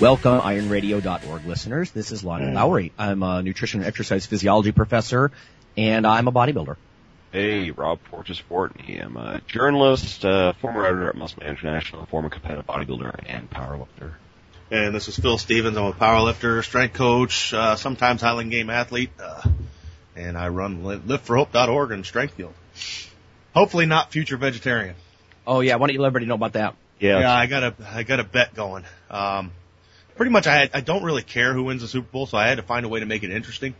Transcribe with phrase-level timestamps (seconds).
[0.00, 1.90] Welcome, ironradio.org listeners.
[1.90, 2.92] This is Lonnie Lowery.
[2.96, 5.32] I'm a nutrition and exercise physiology professor,
[5.76, 6.76] and I'm a bodybuilder.
[7.32, 9.04] Hey, Rob Fortis Fortney.
[9.04, 14.12] I'm a journalist, uh, former editor at MuscleMag International, former competitive bodybuilder and powerlifter.
[14.70, 15.76] And this is Phil Stevens.
[15.76, 19.42] I'm a powerlifter, strength coach, uh, sometimes Highland Game athlete, uh,
[20.14, 22.54] and I run liftforhope.org in Strengthfield.
[23.52, 24.94] Hopefully not future vegetarian.
[25.44, 26.76] Oh yeah, why don't you let everybody know about that?
[27.00, 27.18] Yeah.
[27.18, 28.84] Yeah, I got a I got a bet going.
[29.10, 29.50] Um,
[30.18, 32.48] pretty much, I had, I don't really care who wins the Super Bowl, so I
[32.48, 33.74] had to find a way to make it interesting.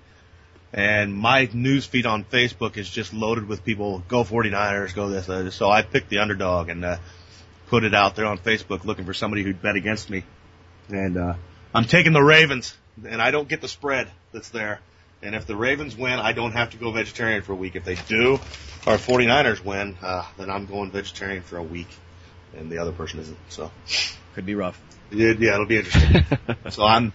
[0.72, 5.28] And my news feed on Facebook is just loaded with people go 49ers, go this.
[5.28, 6.98] Uh, so I picked the underdog and uh,
[7.66, 10.24] put it out there on Facebook, looking for somebody who'd bet against me.
[10.88, 11.34] And uh,
[11.74, 14.80] I'm taking the Ravens, and I don't get the spread that's there.
[15.22, 17.74] And if the Ravens win, I don't have to go vegetarian for a week.
[17.74, 18.34] If they do,
[18.86, 21.88] or 49ers win, uh, then I'm going vegetarian for a week,
[22.56, 23.38] and the other person isn't.
[23.48, 23.72] So
[24.38, 24.80] Could be rough.
[25.10, 26.24] yeah, yeah it'll be interesting.
[26.70, 27.12] so I'm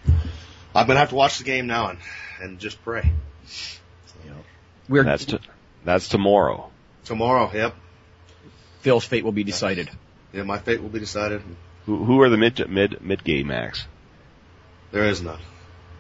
[0.76, 2.00] I'm gonna have to watch the game now and
[2.42, 3.14] and just pray.
[4.90, 5.40] We're That's to,
[5.86, 6.70] that's tomorrow.
[7.06, 7.76] Tomorrow, yep,
[8.82, 9.90] Phil's fate will be decided.
[10.34, 11.42] yeah, my fate will be decided.
[11.86, 13.86] Who, who are the mid mid mid game acts?
[14.92, 15.40] There is none.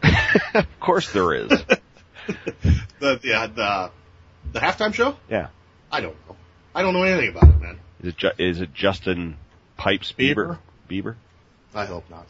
[0.53, 1.51] of course there is.
[2.99, 3.91] The yeah uh, the
[4.51, 5.16] the halftime show.
[5.29, 5.47] Yeah.
[5.89, 6.35] I don't know.
[6.75, 7.79] I don't know anything about it, man.
[8.01, 9.38] Is it ju- is it Justin
[9.77, 10.35] Pipes Bieber?
[10.35, 10.57] Bieber?
[11.73, 12.27] I hope not.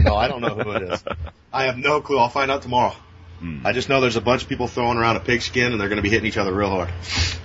[0.00, 1.04] No, I don't know who it is.
[1.52, 2.18] I have no clue.
[2.18, 2.94] I'll find out tomorrow.
[3.40, 3.66] Hmm.
[3.66, 5.96] I just know there's a bunch of people throwing around a pigskin and they're going
[5.96, 6.90] to be hitting each other real hard.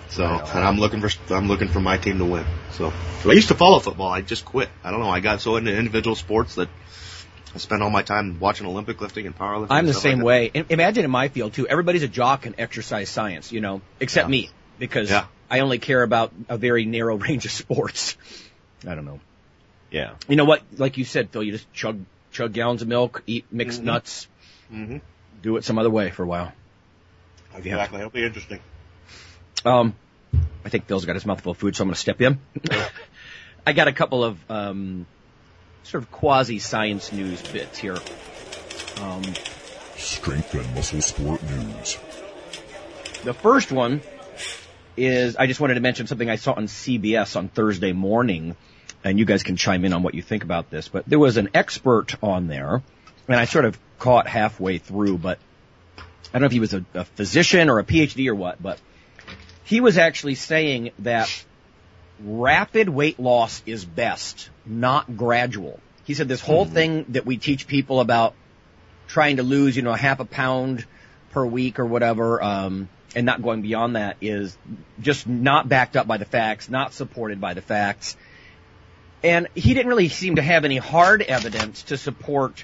[0.10, 2.46] So, and I'm looking for I'm looking for my team to win.
[2.74, 2.92] So,
[3.26, 4.10] I used to follow football.
[4.10, 4.70] I just quit.
[4.84, 5.10] I don't know.
[5.10, 6.68] I got so into individual sports that
[7.56, 9.68] I spent all my time watching Olympic lifting and powerlifting.
[9.72, 10.52] I'm and the same like way.
[10.56, 11.68] I- Imagine in my field too.
[11.68, 14.32] Everybody's a jock in exercise science, you know, except Yeah.
[14.32, 15.26] me because Yeah.
[15.50, 18.18] I only care about a very narrow range of sports.
[18.88, 19.20] I don't know.
[19.92, 20.12] Yeah.
[20.28, 20.62] You know what?
[20.78, 22.00] Like you said, Phil, you just chug
[22.32, 23.86] chug gallons of milk, eat mixed Mhm.
[23.86, 24.28] nuts.
[24.72, 24.98] Mm-hmm.
[25.42, 26.52] do it some other way for a while.
[27.56, 28.00] Exactly.
[28.00, 28.60] It'll be interesting.
[29.66, 29.96] Um,
[30.66, 32.40] I think Phil's got his mouthful of food, so I'm going to step in.
[33.66, 35.06] I got a couple of um,
[35.84, 37.98] sort of quasi science news bits here.
[39.02, 39.24] Um,
[39.96, 41.98] Strength and muscle sport news.
[43.24, 44.02] The first one
[44.98, 48.56] is I just wanted to mention something I saw on CBS on Thursday morning,
[49.04, 50.88] and you guys can chime in on what you think about this.
[50.88, 52.82] But there was an expert on there,
[53.28, 55.40] and I sort of caught halfway through, but
[55.98, 58.80] I don't know if he was a, a physician or a PhD or what, but
[59.64, 61.30] he was actually saying that
[62.24, 65.80] rapid weight loss is best, not gradual.
[66.06, 68.34] He said this whole thing that we teach people about
[69.08, 70.86] trying to lose, you know, half a pound
[71.32, 74.58] per week or whatever, um, and not going beyond that is
[75.02, 78.18] just not backed up by the facts, not supported by the facts.
[79.24, 82.64] And he didn't really seem to have any hard evidence to support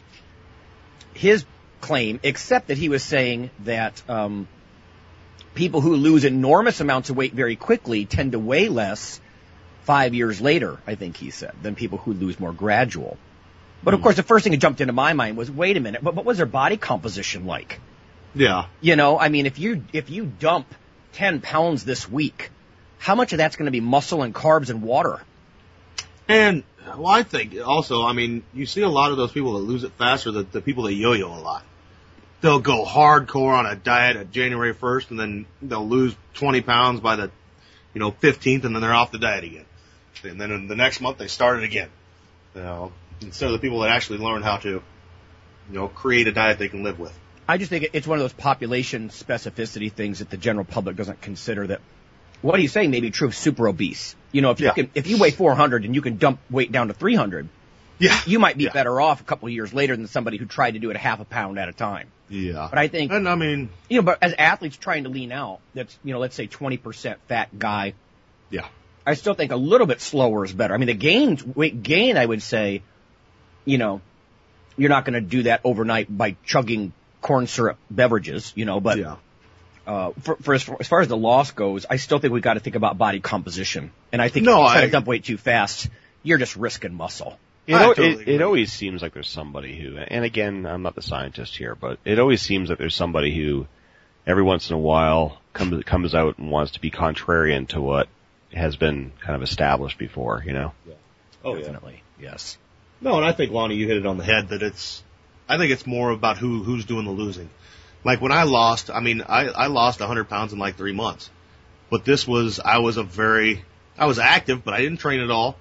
[1.14, 1.46] his
[1.82, 4.48] claim, except that he was saying that um,
[5.54, 9.20] people who lose enormous amounts of weight very quickly tend to weigh less
[9.84, 13.18] five years later, I think he said, than people who lose more gradual.
[13.84, 16.04] But of course, the first thing that jumped into my mind was, wait a minute,
[16.04, 17.80] but what was their body composition like?
[18.34, 18.66] Yeah.
[18.82, 20.68] You know, I mean, if you if you dump
[21.14, 22.50] ten pounds this week,
[22.98, 25.22] how much of that's going to be muscle and carbs and water?
[26.28, 29.60] And well, I think also, I mean, you see a lot of those people that
[29.60, 31.64] lose it faster, the, the people that yo-yo a lot.
[32.42, 37.00] They'll go hardcore on a diet at January 1st and then they'll lose 20 pounds
[37.00, 37.32] by the,
[37.94, 39.66] you know, 15th and then they're off the diet again.
[40.24, 41.90] And then in the next month they start it again.
[42.56, 42.92] You know,
[43.22, 44.82] instead of the people that actually learn how to, you
[45.70, 47.18] know, create a diet they can live with.
[47.48, 51.22] I just think it's one of those population specificity things that the general public doesn't
[51.22, 51.82] consider that
[52.42, 54.16] what he's saying may be true of super obese.
[54.32, 54.74] You know, if you Yeah.
[54.74, 57.48] can, if you weigh 400 and you can dump weight down to 300,
[57.98, 58.20] Yeah.
[58.26, 58.74] you might be Yeah.
[58.74, 61.00] better off a couple of years later than somebody who tried to do it a
[61.00, 62.08] half a pound at a time.
[62.30, 62.68] Yeah.
[62.70, 65.60] But I think, And I mean, you know, but as athletes trying to lean out,
[65.74, 67.94] that's, you know, let's say 20% fat guy,
[68.50, 68.66] yeah.
[69.08, 70.74] I still think a little bit slower is better.
[70.74, 72.82] I mean, the gain, weight gain, I would say,
[73.64, 74.02] you know,
[74.78, 76.92] you're not going to do that overnight by chugging
[77.22, 79.16] corn syrup beverages, you know, but, Yeah.
[79.88, 82.42] Uh, for, for as, far, as far as the loss goes, I still think we
[82.42, 83.92] got to think about body composition.
[84.12, 85.90] And I think No, if you try I- to dump weight too fast,
[86.24, 87.38] you're just risking muscle.
[87.68, 90.94] You know, totally it, it always seems like there's somebody who, and again, I'm not
[90.94, 93.66] the scientist here, but it always seems that there's somebody who,
[94.28, 98.08] every once in a while, comes comes out and wants to be contrarian to what
[98.54, 100.44] has been kind of established before.
[100.46, 100.74] You know?
[101.44, 102.04] Oh, Definitely.
[102.22, 102.58] Yes.
[103.02, 105.02] No, and I think Lonnie, you hit it on the head that it's.
[105.50, 107.50] I think it's more about who who's doing the losing.
[108.06, 110.94] Like when I lost, I mean, I I lost a 100 pounds in like three
[110.94, 111.30] months,
[111.90, 113.66] but this was I was a very
[113.98, 115.58] I was active, but I didn't train at all,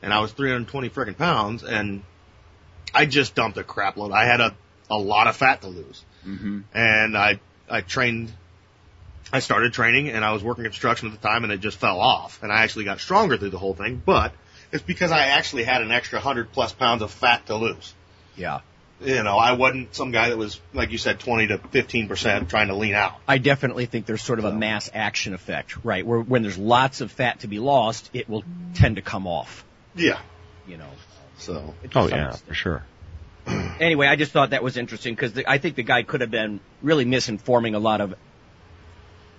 [0.00, 2.02] and I was 320 freaking pounds, and
[2.94, 4.12] I just dumped a crap load.
[4.12, 4.54] I had a
[4.88, 6.60] a lot of fat to lose, Mm-hmm.
[6.72, 8.32] and I I trained.
[9.30, 12.00] I started training and I was working construction at the time and it just fell
[12.00, 14.32] off and I actually got stronger through the whole thing, but
[14.72, 17.92] it's because I actually had an extra hundred plus pounds of fat to lose.
[18.36, 18.60] Yeah.
[19.00, 22.68] You know, I wasn't some guy that was, like you said, 20 to 15% trying
[22.68, 23.14] to lean out.
[23.28, 26.04] I definitely think there's sort of a mass action effect, right?
[26.04, 28.42] Where when there's lots of fat to be lost, it will
[28.74, 29.64] tend to come off.
[29.94, 30.18] Yeah.
[30.66, 30.88] You know.
[31.38, 32.48] So, to Oh yeah, extent.
[32.48, 32.84] for sure.
[33.80, 36.58] Anyway, I just thought that was interesting because I think the guy could have been
[36.82, 38.14] really misinforming a lot of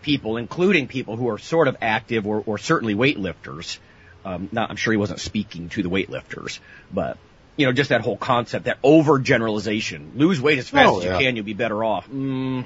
[0.02, 3.80] people, including people who are sort of active or, or certainly weightlifters.
[4.24, 6.60] Um, not, I'm sure he wasn't speaking to the weightlifters,
[6.92, 7.18] but
[7.60, 10.16] you know, just that whole concept, that overgeneralization.
[10.16, 11.20] Lose weight as fast Oh, as you yeah.
[11.20, 12.08] can, you'll be better off.
[12.10, 12.66] Mm,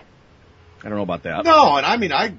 [0.84, 1.44] I don't know about that.
[1.46, 2.34] no, and I mean, I,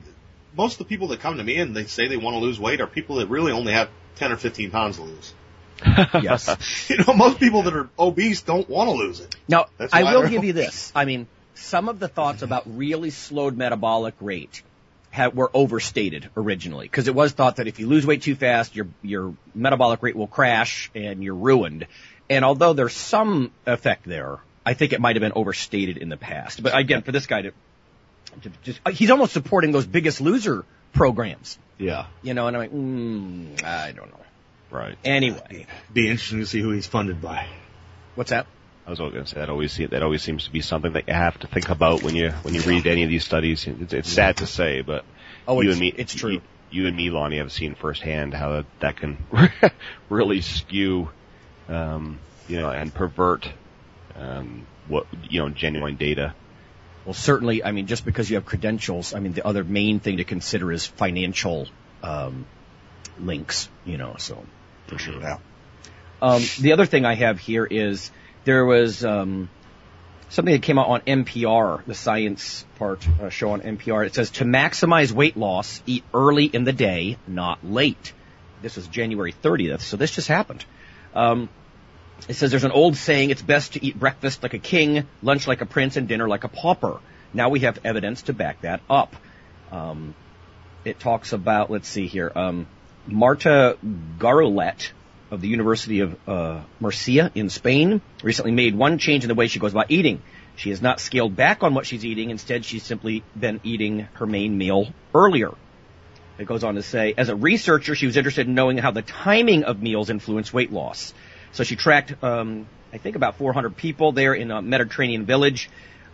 [0.57, 2.61] most of the people that come to me and they say they want to lose
[2.61, 5.35] weight are people that really only have 10 or 15 pounds to lose.
[6.23, 6.89] Yes.
[6.89, 9.35] You know, most people that are obese don't want to lose it.
[9.49, 10.93] Now, I will give you this.
[10.95, 14.63] I mean, some of the thoughts about really slowed metabolic rate
[15.11, 18.75] had, were overstated originally because it was thought that if you lose weight too fast,
[18.75, 21.87] your your metabolic rate will crash and you're ruined.
[22.31, 26.17] And although there's some effect there, I think it might have been overstated in the
[26.17, 26.63] past.
[26.63, 27.51] But again, for this guy to,
[28.43, 32.07] to just he's almost supporting those Biggest Loser programs, Yeah.
[32.23, 32.47] you know.
[32.47, 34.21] And I'm like, mm, I don't know.
[34.71, 34.97] Right.
[35.05, 37.47] Anyway, Be interesting to see who he's funded by.
[38.15, 38.47] what's that?
[38.87, 41.15] I was going to say that always that always seems to be something that you
[41.15, 43.67] have to think about when you when you read any of these studies.
[43.67, 45.05] It's, it's sad to say, but
[45.49, 46.33] Oh, you it's, and me, it's true.
[46.33, 46.41] You,
[46.71, 49.17] you and me, Lonnie, have seen firsthand how that, that can
[50.11, 51.09] really skew,
[51.69, 52.19] um,
[52.49, 53.49] you know, and pervert,
[54.17, 56.35] um, what you know, genuine data.
[57.05, 60.17] Well, certainly, I mean, just because you have credentials, I mean, the other main thing
[60.19, 61.69] to consider is financial
[62.03, 62.47] um,
[63.19, 64.45] links, you know, so
[64.87, 65.21] for sure.
[65.21, 65.39] Yeah.
[66.23, 68.11] Um, the other thing I have here is
[68.45, 69.51] there was um,
[70.31, 74.07] something that came out on NPR, the science part uh, show on NPR.
[74.07, 78.13] It says to maximize weight loss, eat early in the day, not late.
[78.63, 80.65] This was January 30th, so this just happened.
[81.15, 81.49] Um,
[82.29, 85.47] it says there's an old saying, it's best to eat breakfast like a king, lunch
[85.47, 87.01] like a prince, and dinner like a pauper.
[87.33, 89.15] Now we have evidence to back that up.
[89.73, 90.15] Um,
[90.85, 92.67] it talks about, let's see here, um,
[93.07, 93.77] Marta
[94.19, 94.91] Garaulet
[95.31, 99.49] of the University of uh, Murcia in Spain recently made one change in the way
[99.49, 100.23] she goes about eating.
[100.57, 102.31] She has not scaled back on what she's eating.
[102.31, 105.51] Instead, she's simply been eating her main meal earlier.
[106.39, 109.03] It goes on to say, as a researcher, she was interested in knowing how the
[109.03, 111.15] timing of meals influence weight loss.
[111.53, 115.71] So she tracked, um, I think, about 400 people there in a Mediterranean village.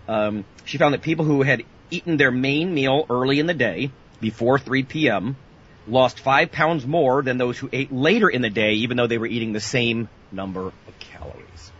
[0.06, 3.90] Um, she found that people who had eaten their main meal early in the day,
[4.20, 5.36] before 3 p.m.,
[5.86, 9.18] lost five pounds more than those who ate later in the day, even though they
[9.18, 11.72] were eating the same number of calories.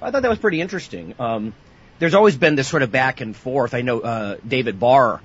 [0.00, 1.14] So I thought that was pretty interesting.
[1.20, 1.54] Um,
[2.00, 3.72] there's always been this sort of back and forth.
[3.72, 5.20] I know uh, David Barr,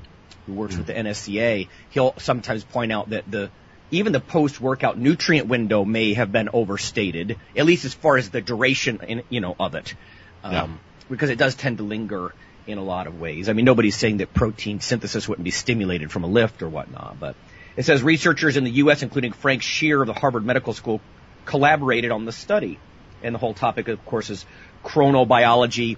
[0.50, 3.50] who works with the NSCA, he'll sometimes point out that the
[3.91, 8.39] even the post-workout nutrient window may have been overstated, at least as far as the
[8.39, 9.96] duration, in, you know, of it,
[10.44, 10.68] um, Yeah.
[11.10, 12.34] because it does tend to linger
[12.68, 13.50] in a lot of ways.
[13.50, 17.20] I mean, nobody's saying that protein synthesis wouldn't be stimulated from a lift or whatnot,
[17.20, 17.36] but
[17.75, 21.01] it says researchers in the U.S., including Frank Scheer of the Harvard Medical School,
[21.46, 22.77] collaborated on the study.
[23.24, 24.46] And the whole topic, of course, is
[24.86, 25.98] chronobiology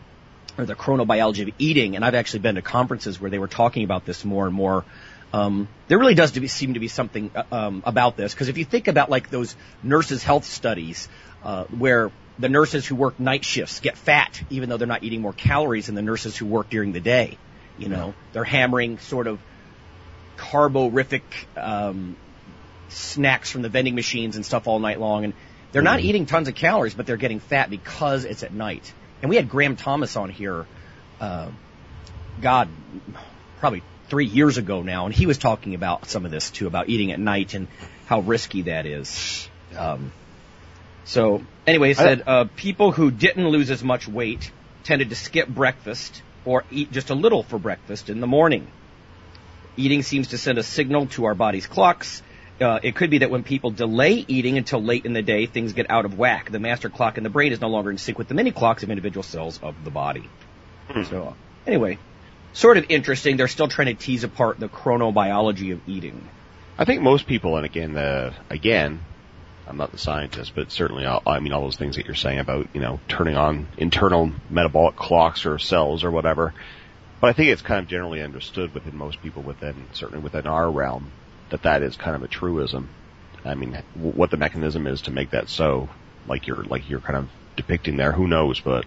[0.58, 1.96] or the chronobiology of eating.
[1.96, 4.86] And I've actually been to conferences where they were talking about this more and more.
[5.34, 8.50] Um, there really does to be, seem to be something uh, um, about this because
[8.50, 11.08] if you think about like those nurses' health studies,
[11.44, 15.22] uh, where the nurses who work night shifts get fat even though they're not eating
[15.22, 17.38] more calories than the nurses who work during the day.
[17.78, 19.40] You know, they're hammering sort of
[20.38, 21.24] carborific
[21.56, 22.16] um,
[22.90, 25.34] snacks from the vending machines and stuff all night long, and
[25.72, 28.94] they're not eating tons of calories, but they're getting fat because it's at night.
[29.22, 30.66] And we had Graham Thomas on here,
[31.20, 31.50] uh,
[32.42, 32.70] God,
[33.60, 36.90] probably three years ago now, and he was talking about some of this too, about
[36.90, 37.68] eating at night and
[38.08, 39.48] how risky that is.
[39.78, 40.12] Um,
[41.06, 44.52] so anyway, he said uh, people who didn't lose as much weight
[44.84, 48.68] tended to skip breakfast or eat just a little for breakfast in the morning.
[49.78, 52.22] Eating seems to send a signal to our body's clocks,
[52.62, 55.74] uh, it could be that when people delay eating until late in the day, things
[55.74, 56.52] get out of whack.
[56.52, 58.84] The master clock in the brain is no longer in sync with the mini clocks
[58.84, 60.30] of individual cells of the body.
[61.06, 61.98] So, anyway,
[62.54, 63.38] sort of interesting.
[63.38, 66.28] They're still trying to tease apart the chronobiology of eating.
[66.78, 69.00] I think most people, and again, uh, again,
[69.68, 72.40] I'm not the scientist, but certainly, I'll, I mean, all those things that you're saying
[72.40, 76.54] about, you know, turning on internal metabolic clocks or cells or whatever.
[77.22, 80.70] But I think it's kind of generally understood within most people within, certainly within our
[80.70, 81.12] realm,
[81.52, 82.90] that that is kind of a truism.
[83.46, 85.90] I mean, what the mechanism is to make that so,
[86.28, 88.86] like you're, like you're kind of depicting there, who knows, but,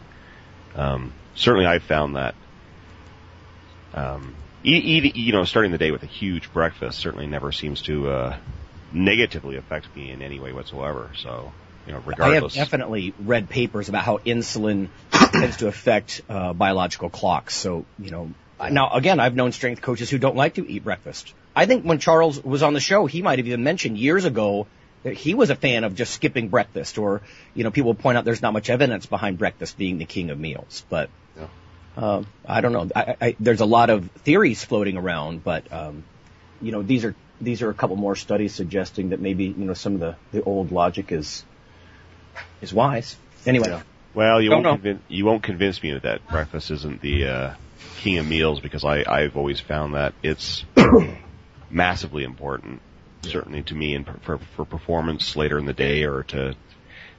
[0.75, 2.35] um, certainly I've found that,
[3.94, 8.37] um, you know, starting the day with a huge breakfast certainly never seems to, uh,
[8.92, 11.11] negatively affect me in any way whatsoever.
[11.16, 11.52] So,
[11.87, 12.56] you know, regardless.
[12.56, 17.54] I have definitely read papers about how insulin tends to affect uh, biological clocks.
[17.54, 18.30] So, you know,
[18.71, 21.35] now again, I've known strength coaches who don't like to eat breakfast.
[21.56, 24.66] I think when Charles was on the show, he might have even mentioned years ago
[25.02, 27.20] that he was a fan of just skipping breakfast, or
[27.54, 30.38] you know, people point out there's not much evidence behind breakfast being the king of
[30.38, 31.11] meals, but.
[31.38, 31.46] Yeah.
[31.96, 32.90] Uh, I don't know.
[32.96, 36.02] I, I, there's a lot of theories floating around, but um,
[36.61, 39.75] you know, these are these are a couple more studies suggesting that maybe you know
[39.75, 41.44] some of the, the old logic is
[42.61, 43.16] is wise.
[43.46, 43.80] Anyway,
[44.12, 44.73] Well, you won't know.
[44.73, 47.54] convin- you won't convince me that breakfast isn't the uh,
[47.99, 50.64] king of meals because I I've always found that it's
[51.71, 52.80] massively important,
[53.23, 56.54] certainly to me and for for performance later in the day or to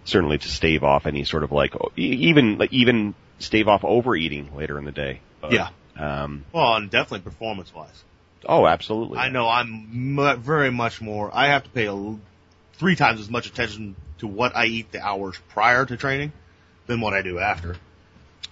[0.03, 4.55] certainly to stave off any sort of like e- even like even stave off overeating
[4.55, 5.19] later in the day.
[5.41, 5.69] But, Yeah.
[5.97, 6.45] Um.
[6.51, 8.03] Well, and definitely performance wise.
[8.47, 9.17] Oh, absolutely.
[9.17, 11.31] I know I'm mu very much more.
[11.33, 12.19] I have to pay a l
[12.73, 16.33] three times as much attention to what I eat the hours prior to training
[16.87, 17.77] than what I do after.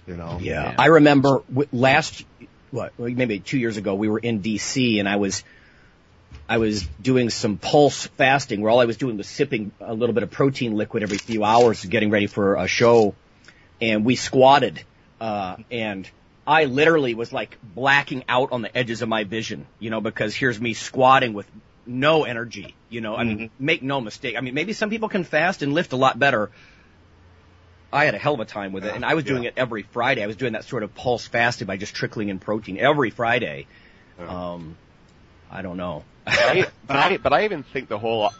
[0.06, 0.38] You know.
[0.40, 0.74] Yeah, Yeah.
[0.78, 2.24] I remember w- last,
[2.70, 5.44] what, maybe two years ago, we were in DC and I was,
[6.48, 10.12] I was doing some pulse fasting where all I was doing was sipping a little
[10.14, 13.14] bit of protein liquid every few hours, getting ready for a show.
[13.80, 14.82] And we squatted,
[15.20, 16.08] uh, and
[16.46, 20.34] I literally was like blacking out on the edges of my vision, you know, because
[20.34, 21.46] here's me squatting with
[21.86, 24.36] no energy, you know, I mean, make no mistake.
[24.38, 26.50] I mean, maybe some people can fast and lift a lot better.
[27.92, 29.50] I had a hell of a time with it, and I was doing Yeah.
[29.50, 30.22] it every Friday.
[30.22, 33.66] I was doing that sort of pulse fasting by just trickling in protein every Friday.
[34.18, 34.76] Um,
[35.54, 36.02] I don't know.
[36.26, 38.30] I, but I but I even think the whole.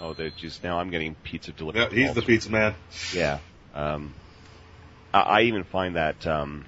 [0.00, 1.92] Oh, they just now I'm getting pizza delivered.
[1.92, 2.74] Yeah, he's the pizza man.
[3.14, 3.38] Yeah.
[3.74, 4.14] Um,
[5.12, 6.64] I, I even find that um,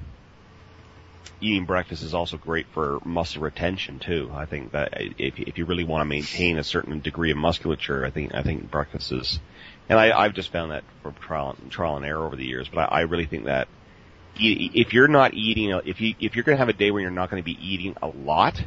[1.40, 4.30] eating breakfast is also great for muscle retention too.
[4.35, 8.04] I think that if if you really want to maintain a certain degree of musculature,
[8.04, 9.38] I think I think breakfast is,
[9.88, 12.68] and I, I've just found that from trial trial and error over the years.
[12.68, 13.66] But I, I really think that
[14.37, 17.11] if you're not eating, if you if you're going to have a day where you're
[17.11, 18.62] not going to be eating a lot,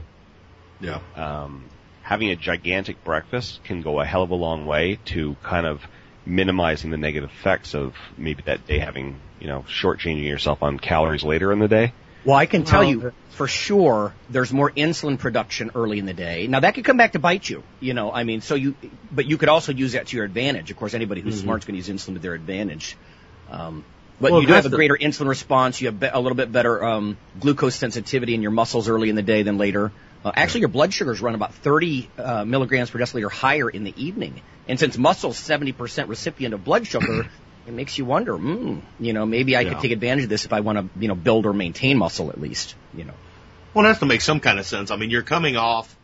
[0.79, 0.99] Yeah.
[1.15, 1.63] um,
[2.03, 5.81] having a gigantic breakfast can go a hell of a long way to kind of
[6.25, 11.23] minimizing the negative effects of maybe that day having, you know, shortchanging yourself on calories
[11.23, 11.93] later in the day.
[12.25, 16.13] Well, I can tell Well, you for sure there's more insulin production early in the
[16.13, 16.47] day.
[16.47, 18.75] Now that could come back to bite you, you know, I mean, so you,
[19.11, 20.69] but you could also use that to your advantage.
[20.69, 22.97] Of course, anybody who's smart is going to use insulin to their advantage.
[23.49, 23.85] Um,
[24.19, 25.79] but Well, you do have a that's the- greater insulin response.
[25.79, 29.15] You have be- a little bit better um, glucose sensitivity in your muscles early in
[29.15, 29.91] the day than later.
[30.27, 33.93] Uh, actually, your blood sugars run about 30 uh, milligrams per deciliter higher in the
[33.95, 34.41] evening.
[34.67, 37.25] And since muscle's 70% recipient of blood sugar,
[37.65, 39.69] it makes you wonder, hmm, you know, maybe I Yeah.
[39.69, 42.29] could take advantage of this if I want to, you know, build or maintain muscle
[42.29, 43.13] at least, you know.
[43.73, 44.91] Well, it has to make some kind of sense.
[44.91, 45.95] I mean, you're coming off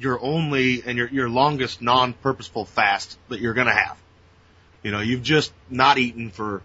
[0.00, 3.96] your only and your your longest non-purposeful fast that you're gonna have.
[4.82, 6.62] You know, you've just not eaten for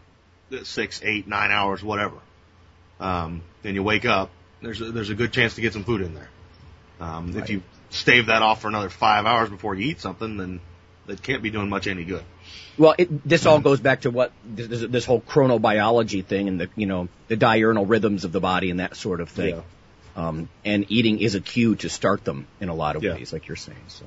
[0.64, 2.16] six, eight, nine hours, whatever.
[3.00, 4.32] Um, then you wake up.
[4.62, 6.30] There's a, there's a good chance to get some food in there.
[7.00, 10.62] Um, If you stave that off for another five hours before you eat something, then
[11.08, 12.24] that can't be doing much any good.
[12.78, 16.60] Well, it, this all goes back to what this, this, this whole chronobiology thing and
[16.60, 19.64] the you know the diurnal rhythms of the body and that sort of thing.
[20.16, 23.16] Um, and eating is a cue to start them in a lot of Yeah.
[23.16, 23.78] ways, like you're saying.
[23.90, 24.06] So,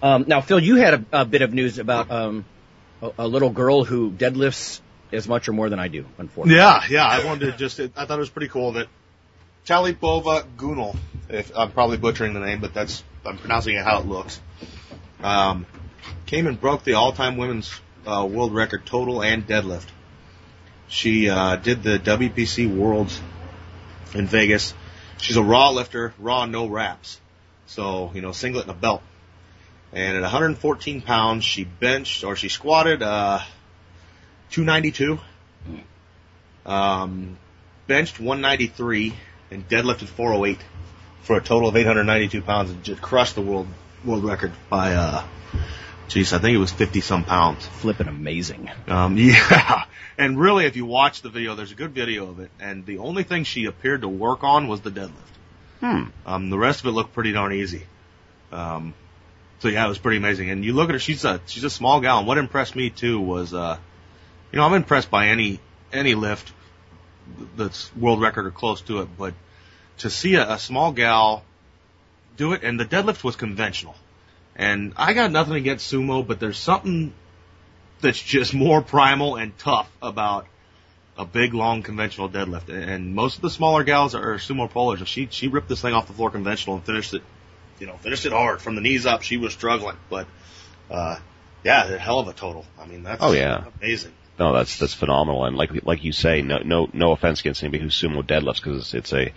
[0.00, 2.44] um, now Phil, you had a, a bit of news about um,
[3.02, 6.60] a, a little girl who deadlifts as much or more than I do, unfortunately.
[6.60, 7.04] Yeah, yeah.
[7.04, 8.86] I wanted to just, I thought it was pretty cool that
[9.68, 10.96] Talipova Gunal,
[11.28, 14.40] if I'm probably butchering the name, but that's, I'm pronouncing it how it looks,
[15.22, 15.66] um,
[16.24, 19.84] came and broke the all-time women's uh, world record total and deadlift.
[20.88, 23.20] She uh, did the WPC Worlds
[24.14, 24.72] in Vegas.
[25.18, 27.20] She's a raw lifter, raw no wraps.
[27.66, 29.02] So, you know, singlet and a belt.
[29.92, 33.40] And at 114 pounds, she benched or she squatted uh,
[34.48, 35.18] 292.
[36.64, 37.36] Um,
[37.86, 39.14] benched 193
[39.50, 40.58] and deadlifted 408
[41.22, 43.68] for a total of 892 pounds and just crushed the world
[44.04, 45.24] world record by, uh,
[46.08, 47.66] geez, I think it was 50 some pounds.
[47.66, 48.70] Flipping amazing.
[48.86, 49.84] Um, yeah.
[50.16, 52.50] And really, if you watch the video, there's a good video of it.
[52.60, 55.12] And the only thing she appeared to work on was the deadlift.
[55.80, 56.04] Hmm.
[56.26, 57.86] Um, the rest of it looked pretty darn easy.
[58.50, 58.94] Um,
[59.60, 60.50] so yeah, it was pretty amazing.
[60.50, 62.18] And you look at her, she's a, she's a small gal.
[62.18, 63.78] And what impressed me too was, uh,
[64.50, 65.60] you know, I'm impressed by any,
[65.92, 66.52] any lift
[67.56, 69.34] that's world record or close to it, but
[69.98, 71.42] to see a, a small gal
[72.36, 73.94] do it, and the deadlift was conventional.
[74.56, 77.12] And I got nothing against sumo, but there's something
[78.00, 80.46] that's just more primal and tough about
[81.16, 82.68] a big, long, conventional deadlift.
[82.68, 85.00] And most of the smaller gals are sumo pullers.
[85.00, 87.22] And she she ripped this thing off the floor conventional and finished it,
[87.80, 89.22] you know, finished it hard from the knees up.
[89.22, 90.26] She was struggling, but
[90.90, 91.18] uh,
[91.64, 92.64] yeah, a hell of a total.
[92.80, 93.64] I mean, that's Oh, yeah.
[93.80, 94.12] amazing.
[94.38, 95.44] No, that's that's phenomenal.
[95.44, 98.78] And like like you say, no no no offense against anybody who sumo deadlifts because
[98.82, 99.32] it's, it's a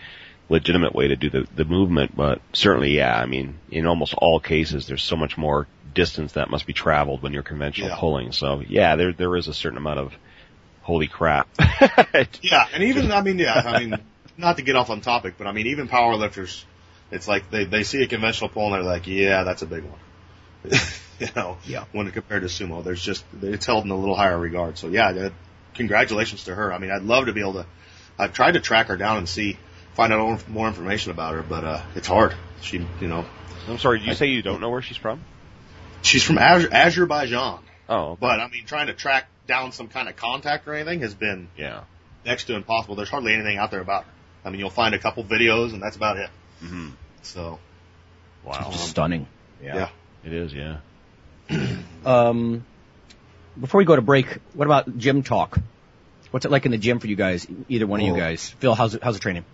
[0.49, 2.15] legitimate way to do the the movement.
[2.15, 6.49] But certainly, yeah, I mean, in almost all cases, there's so much more distance that
[6.49, 7.97] must be traveled when you're conventional Yeah.
[7.97, 8.31] pulling.
[8.31, 10.13] So yeah, there there is a certain amount of
[10.81, 11.47] holy crap.
[12.41, 13.99] Yeah, and even I mean, yeah, I mean,
[14.37, 16.63] not to get off on topic, but I mean, even power lifters,
[17.11, 19.83] it's like they they see a conventional pull and they're like, yeah, that's a big
[19.83, 19.99] one.
[21.21, 21.85] you know, Yeah.
[21.91, 24.77] When compared to sumo, there's just it's held in a little higher regard.
[24.77, 25.29] So yeah, uh,
[25.75, 26.73] congratulations to her.
[26.73, 27.65] I mean, I'd love to be able to.
[28.19, 29.57] I've tried to track her down and see,
[29.93, 32.35] find out more- more information about her, but uh, it's hard.
[32.61, 33.25] She, you know,
[33.67, 35.23] I'm sorry, did you say you don't know where she's from?
[36.03, 40.15] she's from Azer- Azerbaijan, Oh, but I mean, trying to track down some kind of
[40.15, 41.81] contact or anything has been yeah.
[42.25, 42.95] next to impossible.
[42.95, 44.11] There's hardly anything out there about her.
[44.45, 46.29] I mean, you'll find a couple videos and that's about it.
[46.59, 46.89] hmm
[47.21, 47.59] So,
[48.43, 49.27] Wow, Stunning.
[49.61, 49.89] yeah.
[50.25, 50.53] it is.
[50.53, 50.77] Yeah.
[52.03, 52.65] Um,
[53.59, 55.59] before we go to break, what about gym talk?
[56.31, 57.45] What's it like in the gym for you guys?
[57.69, 58.17] Either one of you Oh.
[58.17, 58.49] guys.
[58.57, 59.45] Phil, how's it, how's the training?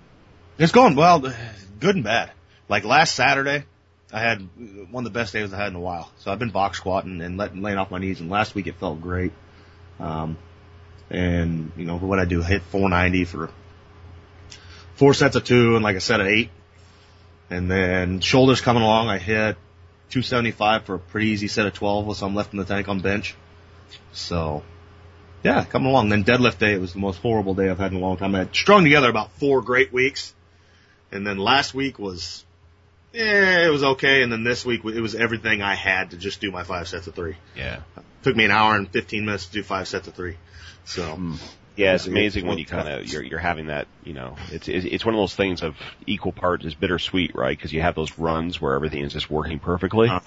[0.57, 2.31] It's going well, good and bad.
[2.69, 3.65] Like last Saturday,
[4.13, 4.47] I had
[4.91, 6.09] one of the best days I had in a while.
[6.19, 8.75] So I've been box squatting and letting, laying off my knees and last week it
[8.75, 9.33] felt great.
[9.99, 10.37] Um,
[11.09, 13.49] and you know, what I do, hit 490 for
[14.95, 16.49] four sets of two and like a set of eight.
[17.49, 19.57] And then shoulders coming along, I hit
[20.09, 22.99] 275 for a pretty easy set of 12 with some left in the tank on
[22.99, 23.35] bench.
[24.11, 24.63] So,
[25.43, 26.09] yeah, coming along.
[26.09, 28.35] Then deadlift day, it was the most horrible day I've had in a long time.
[28.35, 30.33] I had strung together about four great weeks.
[31.11, 32.45] And then last week was,
[33.13, 34.23] yeah, it was okay.
[34.23, 37.07] And then this week, it was everything I had to just do my five sets
[37.07, 37.37] of three.
[37.55, 37.81] Yeah.
[37.95, 40.37] It took me an hour and 15 minutes to do five sets of three.
[40.85, 41.35] So, hmm.
[41.77, 43.87] Yeah, it's amazing when you kind of you're you're having that.
[44.03, 47.55] You know, it's it's one of those things of equal parts is bittersweet, right?
[47.55, 50.19] Because you have those runs where everything is just working perfectly, Uh.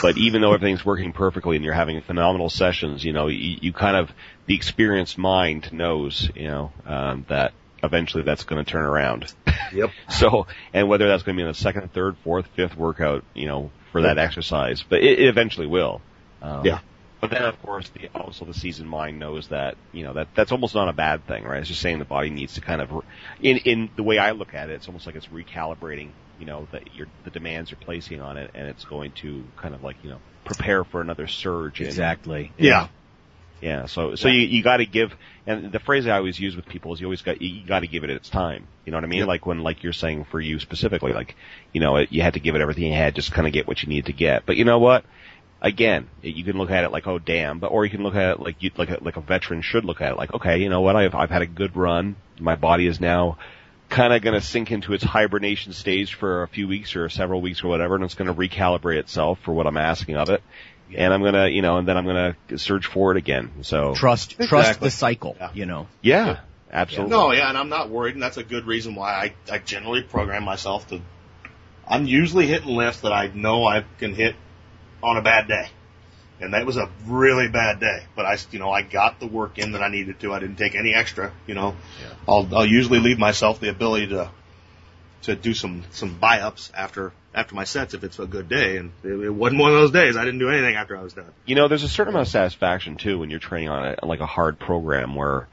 [0.00, 3.72] but even though everything's working perfectly and you're having phenomenal sessions, you know, you, you
[3.72, 4.10] kind of
[4.46, 9.32] the experienced mind knows, you know, um, that eventually that's going to turn around.
[9.74, 9.90] Yep.
[10.10, 13.48] So, and whether that's going to be in the second, third, fourth, fifth workout, you
[13.48, 16.02] know, for that exercise, but it, it eventually will.
[16.42, 16.80] Um, Yeah.
[17.22, 20.50] But then, of course, the, also the seasoned mind knows that you know that that's
[20.50, 21.60] almost not a bad thing, right?
[21.60, 22.90] It's just saying the body needs to kind of,
[23.40, 26.66] in in the way I look at it, it's almost like it's recalibrating, you know,
[26.72, 29.96] that your the demands you're placing on it, and it's going to kind of like
[30.02, 31.80] you know prepare for another surge.
[31.80, 32.50] in- Exactly.
[32.58, 32.88] yeah.
[33.60, 35.14] yeah, so so you you got to give,
[35.46, 37.86] and the phrase I always use with people is you always got you got to
[37.86, 38.66] give it its time.
[38.84, 39.20] You know what I mean?
[39.20, 39.28] Yep.
[39.28, 41.36] Like when like you're saying for you specifically, like
[41.72, 43.68] you know it, you had to give it everything you had, just kind of get
[43.68, 44.44] what you needed to get.
[44.44, 45.04] But you know what?
[45.64, 48.30] Again, you can look at it like oh damn, but or you can look at
[48.32, 50.68] it like you like a, like a veteran should look at it like okay, you
[50.68, 50.96] know what?
[50.96, 52.16] I've I've had a good run.
[52.40, 53.38] My body is now
[53.88, 57.40] kind of going to sink into its hibernation stage for a few weeks or several
[57.40, 60.42] weeks or whatever, and it's going to recalibrate itself for what I'm asking of it.
[60.96, 63.50] And I'm gonna, you know, and then I'm gonna surge forward again.
[63.62, 65.50] So Trust, trust the cycle, Yeah.
[65.54, 65.88] you know.
[66.02, 67.10] yeah, absolutely.
[67.16, 69.12] No, yeah, and I'm not worried, and that's a good reason why
[69.48, 71.00] I, I generally program myself to.
[71.88, 74.36] I'm usually hitting lifts that I know I can hit
[75.02, 75.68] on a bad day,
[76.40, 78.04] and that was a really bad day.
[78.14, 80.32] But I, you know, I got the work in that I needed to.
[80.32, 81.32] I didn't take any extra.
[81.46, 82.14] You know, Yeah.
[82.28, 84.30] I'll I'll usually leave myself the ability to
[85.22, 88.76] to do some some buy ups after after my sets if it's a good day,
[88.76, 90.16] and it, it wasn't one of those days.
[90.16, 91.32] I didn't do anything after I was done.
[91.46, 94.20] You know, there's a certain amount of satisfaction too when you're training on a, like
[94.20, 95.48] a hard program where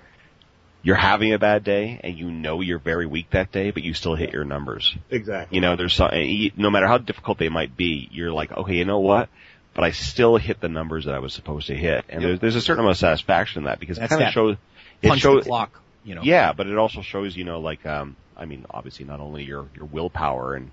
[0.82, 3.94] you're having a bad day and you know you're very weak that day, but you
[3.94, 4.96] still hit your numbers.
[5.10, 5.56] Exactly.
[5.56, 6.12] You know, there's some,
[6.56, 9.30] no matter how difficult they might be, you're like, okay, you know what?
[9.74, 12.28] But I still hit the numbers that I was supposed to hit, and Yep.
[12.30, 14.58] there's, there's a certain amount of satisfaction in that because That's it kind of shows.
[15.02, 16.22] It Punch shows, the clock, you know.
[16.24, 19.68] Yeah, but it also shows, you know, like, um, I mean, obviously not only your,
[19.76, 20.72] your willpower and, you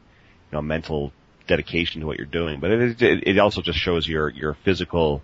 [0.52, 1.12] know, mental
[1.46, 5.22] dedication to what you're doing, but it, it, it also just shows your, your physical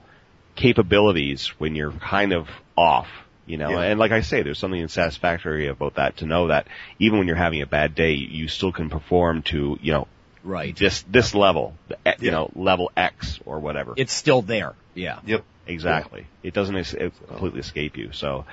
[0.54, 3.08] capabilities when you're kind of off,
[3.46, 3.80] you know, Yeah.
[3.90, 6.66] and like I say, there's something satisfactory about that to know that
[6.98, 10.06] even when you're having a bad day, you still can perform to, you know,
[10.44, 10.74] Right.
[10.76, 12.30] this this level, the, e- you Yeah.
[12.32, 13.94] know, level X or whatever.
[13.96, 14.74] It's still there.
[14.94, 15.18] Yeah.
[15.24, 15.44] Yep.
[15.66, 16.26] Exactly.
[16.42, 18.10] It doesn't es- it completely escape you.
[18.12, 18.44] So,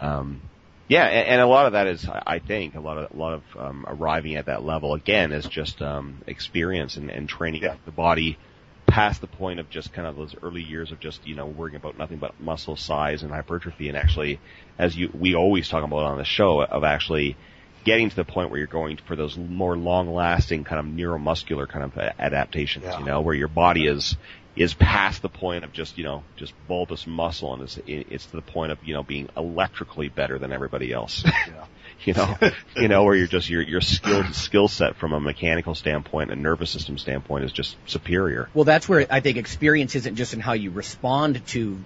[0.00, 0.40] um,
[0.88, 3.16] yeah, and, and a lot of that is, I I think, a lot of a
[3.16, 7.62] lot of um, arriving at that level again is just um, experience and, and training
[7.62, 7.74] Yeah.
[7.84, 8.38] the body
[8.86, 11.76] past the point of just kind of those early years of just you know worrying
[11.76, 14.40] about nothing but muscle size and hypertrophy, and actually,
[14.78, 17.36] as you we always talk about on the show, of actually
[17.84, 21.84] getting to the point where you're going for those more long-lasting kind of neuromuscular kind
[21.84, 22.98] of adaptations, Yeah.
[22.98, 24.16] you know, where your body is
[24.56, 28.36] is past the point of just you know just bulbous muscle and it's it's to
[28.36, 31.24] the point of you know being electrically better than everybody else.
[32.04, 32.36] you know,
[32.76, 36.42] you know where you're just your your skill skill set from a mechanical standpoint and
[36.42, 38.48] nervous system standpoint is just superior.
[38.54, 41.78] Well, that's where I think experience isn't just in how you respond to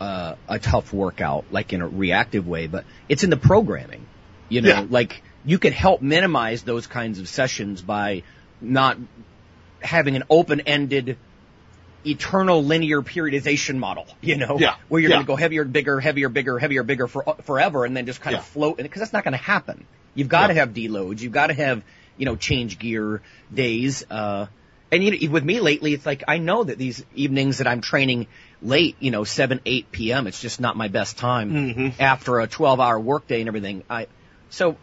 [0.00, 4.06] uh, a tough workout, like in a reactive way, but it's in the programming.
[4.48, 4.86] You know, Yeah.
[4.88, 8.22] like you can help minimize those kinds of sessions by
[8.60, 8.96] not
[9.80, 11.16] having an open-ended
[12.06, 14.74] eternal linear periodization model, you know, Yeah.
[14.88, 15.16] where you're Yeah.
[15.16, 18.34] going to go heavier, bigger, heavier, bigger, heavier, bigger for forever, and then just kind
[18.34, 18.40] Yeah.
[18.40, 19.84] of float, because that's not going to happen.
[20.14, 21.20] You've got to have deloads.
[21.20, 21.82] You've got to have,
[22.16, 24.04] you know, change gear days.
[24.10, 24.46] Uh,
[24.90, 27.80] and you know, with me lately, it's like I know that these evenings that I'm
[27.80, 28.26] training
[28.62, 30.26] late, you know, seven, eight p.m.
[30.26, 31.92] It's just not my best time Mhm.
[32.00, 33.84] after a 12-hour workday and everything.
[33.88, 34.08] I
[34.48, 34.76] so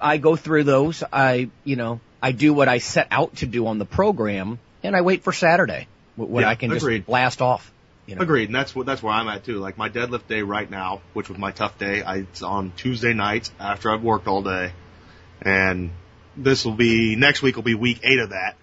[0.00, 1.02] I go through those.
[1.12, 4.94] I you know I do what I set out to do on the program, and
[4.94, 7.72] I wait for Saturday when Yeah, I can just blast off.
[8.06, 8.22] You know.
[8.22, 9.58] Agreed, and that's what that's where I'm at too.
[9.58, 13.12] Like my deadlift day right now, which was my tough day, I, it's on Tuesday
[13.12, 14.72] nights after I've worked all day,
[15.42, 15.90] and
[16.36, 18.56] this will be next week will be week eight of that,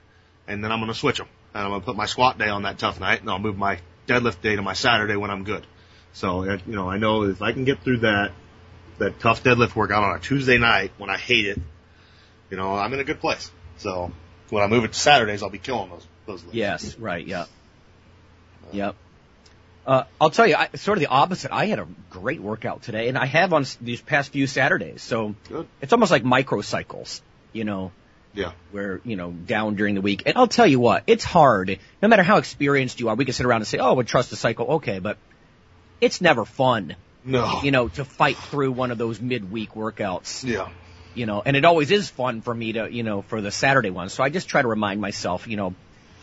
[0.48, 2.78] and then I'm gonna switch them, and I'm gonna put my squat day on that
[2.78, 5.66] tough night, and I'll move my deadlift day to my Saturday when I'm good.
[6.14, 8.32] So you know, I know if I can get through that
[8.98, 11.60] that tough deadlift workout on a Tuesday night when I hate it,
[12.50, 13.50] you know, I'm in a good place.
[13.78, 14.12] So
[14.50, 16.44] when I move it to Saturdays, I'll be killing those those.
[16.52, 17.46] Yes, right, yeah.
[18.72, 18.96] Yep.
[19.86, 21.52] Uh, I'll tell you, I, sort of the opposite.
[21.54, 25.02] I had a great workout today, and I have on these past few Saturdays.
[25.02, 25.68] So Good.
[25.82, 27.22] it's almost like microcycles,
[27.54, 27.94] you know,
[28.34, 28.52] Yeah.
[28.72, 30.24] where, you know, down during the week.
[30.26, 31.80] And I'll tell you what, it's hard.
[32.02, 34.30] No matter how experienced you are, we can sit around and say, oh, we trust
[34.30, 34.68] the cycle.
[34.76, 35.18] Okay, but
[36.02, 37.62] it's never fun, No.
[37.64, 40.68] you know, to fight through one of those midweek workouts Yeah.
[41.16, 43.90] you know, and it always is fun for me to, you know, for the Saturday
[43.90, 44.10] one.
[44.10, 45.74] So I just try to remind myself, you know,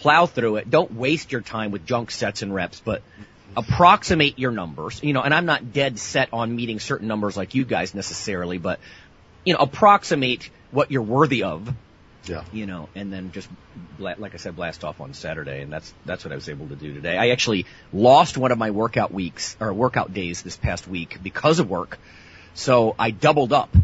[0.04, 0.68] plow through it.
[0.68, 3.00] Don't waste your time with junk sets and reps, but
[3.56, 7.54] approximate your numbers, you know, and I'm not dead set on meeting certain numbers like
[7.54, 8.80] you guys necessarily, but,
[9.46, 11.72] you know, approximate what you're worthy of,
[12.26, 12.44] Yeah.
[12.52, 13.48] you know, and then just,
[13.96, 16.68] bla- like I said, blast off on Saturday, and that's that's what I was able
[16.68, 17.16] to do today.
[17.16, 21.60] I actually lost one of my workout weeks or workout days this past week because
[21.60, 21.98] of work,
[22.52, 23.74] so I doubled up,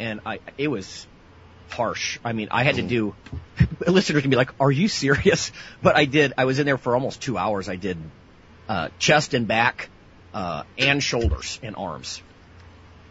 [0.00, 1.06] and I it was
[1.70, 2.18] harsh.
[2.24, 3.14] I mean, I had to do.
[3.86, 5.52] Listeners can be like, "Are you serious?"
[5.82, 6.32] But I did.
[6.38, 7.68] I was in there for almost two hours.
[7.68, 7.96] I did
[8.68, 9.88] uh, chest and back,
[10.34, 12.22] uh, and shoulders and arms.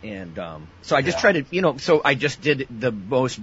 [0.03, 1.21] And um, so I just Yeah.
[1.21, 3.39] tried to, you know, so I just did the most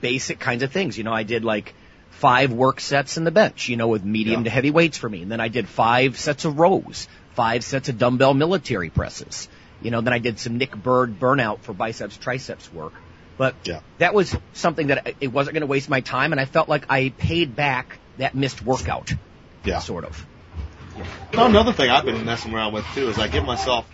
[0.00, 0.96] basic kinds of things.
[0.96, 1.74] You know, I did like
[2.10, 4.44] five work sets in the bench, you know, with medium Yeah.
[4.44, 5.22] to heavy weights for me.
[5.22, 9.48] And then I did five sets of rows, five sets of dumbbell military presses.
[9.82, 12.94] You know, then I did some Nick Bird burnout for biceps, triceps work.
[13.38, 13.80] But Yeah.
[13.98, 16.68] that was something that I- it wasn't going to waste my time, and I felt
[16.68, 19.14] like I paid back that missed workout,
[19.64, 19.78] Yeah.
[19.78, 20.26] sort of.
[21.32, 23.86] Well, another thing I've been messing around with too is I give myself.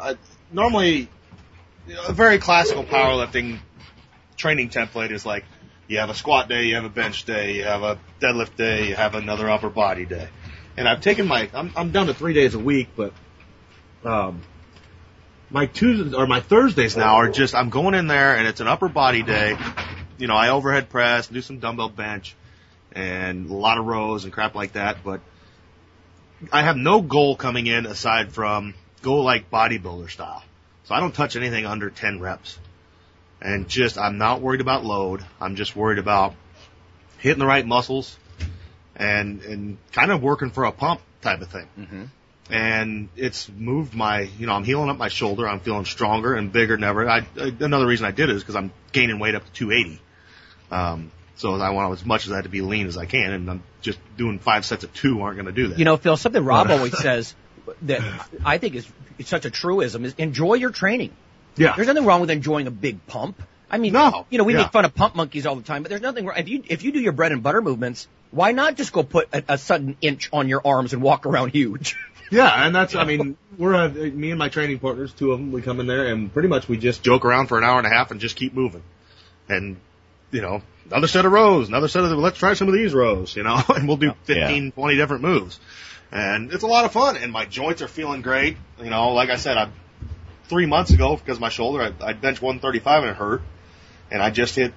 [0.00, 0.16] I,
[0.52, 1.08] normally,
[1.88, 3.58] you know, a very classical powerlifting
[4.36, 5.44] training template is like
[5.88, 8.88] you have a squat day, you have a bench day, you have a deadlift day,
[8.88, 10.28] you have another upper body day.
[10.76, 13.12] And I've taken my I'm I'm down to three days a week, but
[14.04, 14.42] um
[15.50, 18.68] my Tuesdays or my Thursdays now are just I'm going in there and it's an
[18.68, 19.56] upper body day.
[20.18, 22.34] You know, I overhead press, do some dumbbell bench,
[22.92, 25.04] and a lot of rows and crap like that.
[25.04, 25.20] But
[26.52, 30.42] I have no goal coming in aside from go like bodybuilder style.
[30.84, 32.58] So I don't touch anything under 10 reps.
[33.40, 35.24] And just, I'm not worried about load.
[35.40, 36.34] I'm just worried about
[37.18, 38.16] hitting the right muscles
[38.96, 41.68] and, and kind of working for a pump type of thing.
[41.78, 42.04] Mm-hmm.
[42.50, 45.46] And it's moved my, you know, I'm healing up my shoulder.
[45.46, 47.08] I'm feeling stronger and bigger than ever.
[47.08, 50.00] I, I another reason I did it is because I'm gaining weight up to 280.
[50.70, 53.50] Um, so I want as much as that to be lean as I can, and
[53.50, 55.78] I'm just doing five sets of two aren't going to do that.
[55.78, 57.34] You know, Phil, something Rob always says
[57.82, 58.02] that
[58.44, 61.12] I think is, is such a truism is enjoy your training.
[61.56, 63.40] yeah, There's nothing wrong with enjoying a big pump.
[63.70, 64.62] I mean, No, you know, we yeah.
[64.62, 66.38] make fun of pump monkeys all the time, but there's nothing wrong.
[66.38, 69.28] If you, if you do your bread and butter movements, why not just go put
[69.32, 71.96] a, a sudden inch on your arms and walk around huge?
[72.30, 75.50] Yeah, and that's, I mean, we're, uh, me and my training partners, two of them,
[75.50, 77.86] we come in there and pretty much we just joke around for an hour and
[77.86, 78.82] a half and just keep moving.
[79.48, 79.78] And
[80.30, 83.34] you know, another set of rows, another set of, let's try some of these rows,
[83.36, 85.58] you know, and we'll do 15, 20 different moves.
[86.10, 88.56] And it's a lot of fun and my joints are feeling great.
[88.82, 89.70] You know, like I said, I,
[90.44, 93.42] three months ago, because of my shoulder, I, I benched 135 and it hurt.
[94.10, 94.72] And I just hit,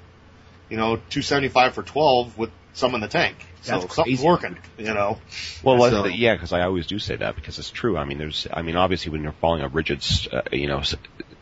[0.70, 3.36] you know, 275 for 12 with some in the tank.
[3.64, 4.28] So That's something's crazy.
[4.28, 5.20] working, you know.
[5.64, 7.98] Well, So- well, yeah, because I always do say that because it's true.
[7.98, 10.96] I mean, there's, I mean, obviously when you're following a rigid, uh, you know, s-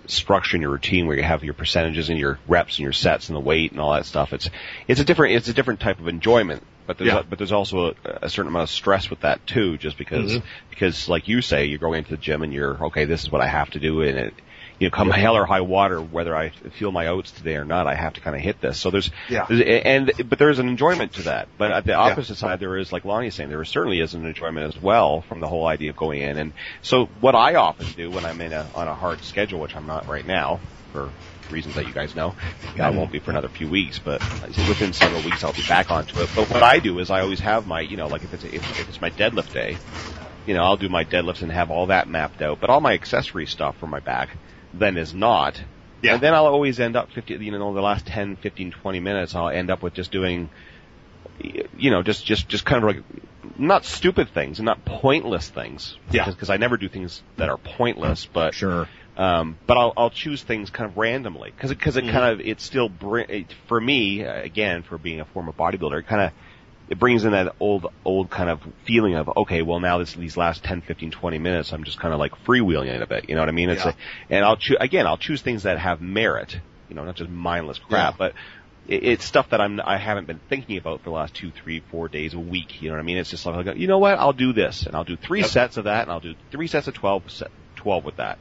[0.07, 3.29] structure in your routine where you have your percentages and your reps and your sets
[3.29, 4.49] and the weight and all that stuff, it's,
[4.87, 6.63] it's a different, it's a different type of enjoyment.
[6.87, 7.19] But there's, Yeah.
[7.19, 10.37] a, but there's also a, a certain amount of stress with that too, just because,
[10.37, 10.43] Mhm.
[10.71, 13.41] because like you say, you're going into the gym and you're, okay, this is what
[13.41, 14.33] I have to do and it,
[14.79, 17.85] you know, come hell or high water, whether I feel my oats today or not,
[17.85, 18.79] I have to kind of hit this.
[18.79, 19.45] So there's, Yeah.
[19.47, 21.49] there's- and but there is an enjoyment to that.
[21.57, 24.73] But at the opposite side, there is, like Lonnie's saying, there certainly is an enjoyment
[24.73, 26.37] as well from the whole idea of going in.
[26.37, 29.75] And so what I often do when I'm in a on a hard schedule, which
[29.75, 30.61] I'm not right now
[30.93, 31.09] for
[31.51, 32.97] reasons that you guys know, I mm-hmm.
[32.97, 34.21] won't be for another few weeks, but
[34.67, 36.29] within several weeks I'll be back onto it.
[36.35, 38.79] But what I do is I always have my, you know, like if it's if,
[38.79, 39.77] if it's my deadlift day,
[40.45, 42.61] you know, I'll do my deadlifts and have all that mapped out.
[42.61, 44.29] But all my accessory stuff for my back
[44.73, 45.61] then is not.
[46.01, 46.13] Yeah.
[46.13, 49.35] And then I'll always end up 50, you know, the last 10, 15, 20 minutes,
[49.35, 50.49] I'll end up with just doing,
[51.77, 53.03] you know, just, just, just kind of like,
[53.57, 55.97] not stupid things and not pointless things.
[56.11, 56.21] Yeah.
[56.21, 58.87] Because, because I never do things that are pointless, but, Sure.
[59.17, 62.39] um, but I'll, I'll choose things kind of randomly because it, cause it kind of,
[62.39, 66.31] it still bring, it, for me, again, for being a former bodybuilder, it kind of,
[66.89, 70.35] it brings in that old, old kind of feeling of, okay, well now this, these
[70.35, 73.35] last 10, 15, 20 minutes, I'm just kind of like freewheeling it a bit, you
[73.35, 73.69] know what I mean?
[73.69, 73.91] It's Yeah.
[74.29, 77.29] a, and I'll choose, again, I'll choose things that have merit, you know, not just
[77.29, 78.17] mindless crap, Yeah.
[78.17, 78.33] but
[78.87, 81.79] it, it's stuff that I'm, I haven't been thinking about for the last two, three,
[81.91, 83.17] four days a week, you know what I mean?
[83.17, 85.49] It's just like, you know what, I'll do this, and I'll do three Yep.
[85.49, 88.39] sets of that, and I'll do three sets of 12, set, 12 with that.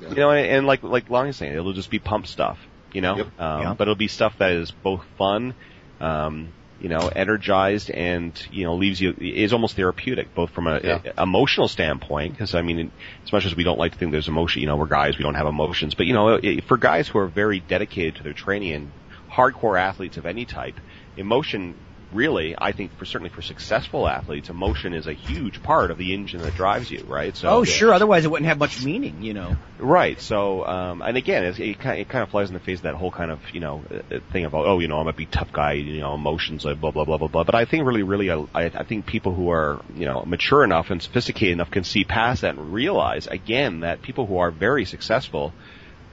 [0.00, 0.10] Yeah.
[0.10, 2.58] You know, and, and like, like Lonnie's saying, it'll just be pump stuff,
[2.92, 3.16] you know?
[3.16, 3.40] Yep.
[3.40, 5.54] Um, but it'll be stuff that is both fun,
[6.00, 10.80] um, you know, energized and, you know, leaves you, is almost therapeutic, both from a,
[10.82, 11.00] Yeah.
[11.16, 12.90] a- emotional standpoint, because I mean,
[13.26, 15.22] as much as we don't like to think there's emotion, you know, we're guys, we
[15.22, 18.32] don't have emotions, but you know, i- for guys who are very dedicated to their
[18.32, 18.92] training and
[19.30, 20.80] hardcore athletes of any type,
[21.16, 21.76] emotion
[22.12, 26.14] really, I think for certainly for successful athletes, emotion is a huge part of the
[26.14, 27.36] engine that drives you, right?
[27.36, 27.94] So, Oh, sure.
[27.94, 29.56] Otherwise, it wouldn't have much meaning, you know.
[29.78, 30.20] Right.
[30.20, 32.82] So, um, and again, it, it, kind, it kind of flies in the face of
[32.84, 35.30] that whole kind of, you know, uh, thing about, oh, you know, I'm a big
[35.30, 37.44] tough guy, you know, emotions, blah, blah, blah, blah, blah.
[37.44, 40.90] But I think really, really, I, I think people who are, you know, mature enough
[40.90, 44.84] and sophisticated enough can see past that and realize, again, that people who are very
[44.84, 45.52] successful,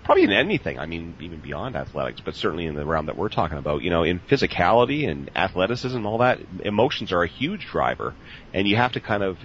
[0.07, 3.29] probably in anything, I mean, even beyond athletics, but certainly in the realm that we're
[3.29, 8.15] talking about, you know, in physicality and athleticism all that, emotions are a huge driver.
[8.53, 9.37] And you have to kind of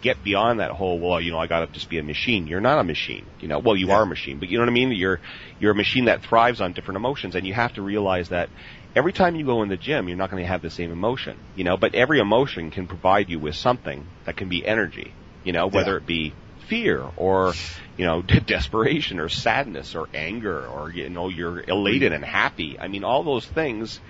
[0.00, 2.46] get beyond that whole, well, you know, I gotta just be a machine.
[2.46, 3.26] You're not a machine.
[3.40, 3.96] You know, well, you Yeah.
[3.96, 4.92] are a machine, but you know what I mean?
[4.92, 5.20] You're,
[5.58, 8.50] you're a machine that thrives on different emotions and you have to realize that
[8.94, 11.36] every time you go in the gym, you're not going to have the same emotion,
[11.54, 15.52] you know, but every emotion can provide you with something that can be energy, you
[15.52, 15.96] know, whether Yeah.
[15.98, 16.34] it be
[16.68, 17.52] fear or,
[17.96, 22.78] you know, desperation or sadness or anger or, you know, you're elated and happy.
[22.78, 24.00] I mean, all those things,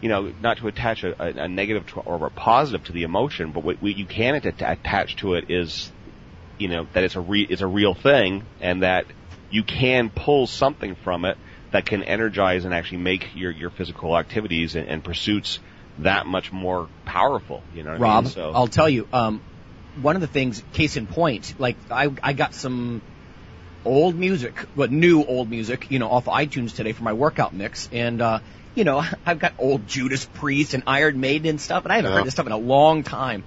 [0.00, 3.52] you know, not to attach a, a, negative to, or a positive to the emotion,
[3.52, 5.90] but what, what you can at- attach to it is,
[6.58, 9.06] you know, that it's a re- it's a real thing and that
[9.50, 11.36] you can pull something from it
[11.72, 15.58] that can energize and actually make your, your physical activities and, and pursuits
[15.98, 18.32] that much more powerful, you know what I Rob, mean?
[18.32, 19.40] So, I'll tell you, um,
[20.00, 23.02] one of the things, case in point, like I, I got some
[23.84, 27.88] old music, but new old music, you know, off iTunes today for my workout mix,
[27.92, 28.40] and uh,
[28.74, 32.10] you know, I've got old Judas Priest and Iron Maiden and stuff, and I haven't
[32.10, 32.18] Yeah.
[32.18, 33.44] heard this stuff in a long time,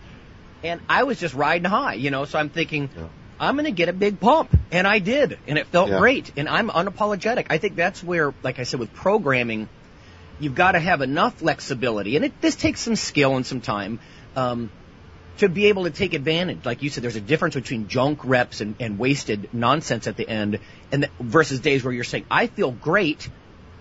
[0.64, 2.90] and I was just riding high, you know, so I'm thinking.
[3.38, 6.00] I'm gonna get a big pump, and I did, and it felt Yeah.
[6.00, 7.48] great, and I'm unapologetic.
[7.50, 9.68] I think that's where, like I said, with programming,
[10.40, 14.00] you've got to have enough flexibility, and it, this takes some skill and some time
[14.38, 14.72] um,
[15.38, 16.66] to be able to take advantage.
[16.66, 20.28] Like you said, there's a difference between junk reps and, and wasted nonsense at the
[20.28, 20.60] end,
[20.92, 23.30] and th- versus days where you're saying, "I feel great,"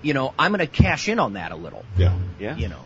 [0.03, 2.17] you know, I'm going to cash in on that a little, Yeah.
[2.39, 2.57] yeah.
[2.57, 2.85] you know.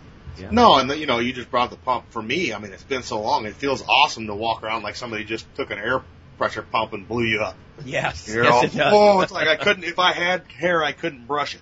[0.52, 2.04] No, and the, you know, you just brought the pump.
[2.10, 3.44] For me, I mean, it's been so long.
[3.46, 6.00] It feels awesome to walk around like somebody just took an air
[6.36, 7.56] pressure pump and blew you up.
[7.84, 8.92] Yes, You're yes, all, it does.
[8.94, 9.82] oh, it's like I couldn't.
[9.82, 11.60] If I had hair, I couldn't brush it.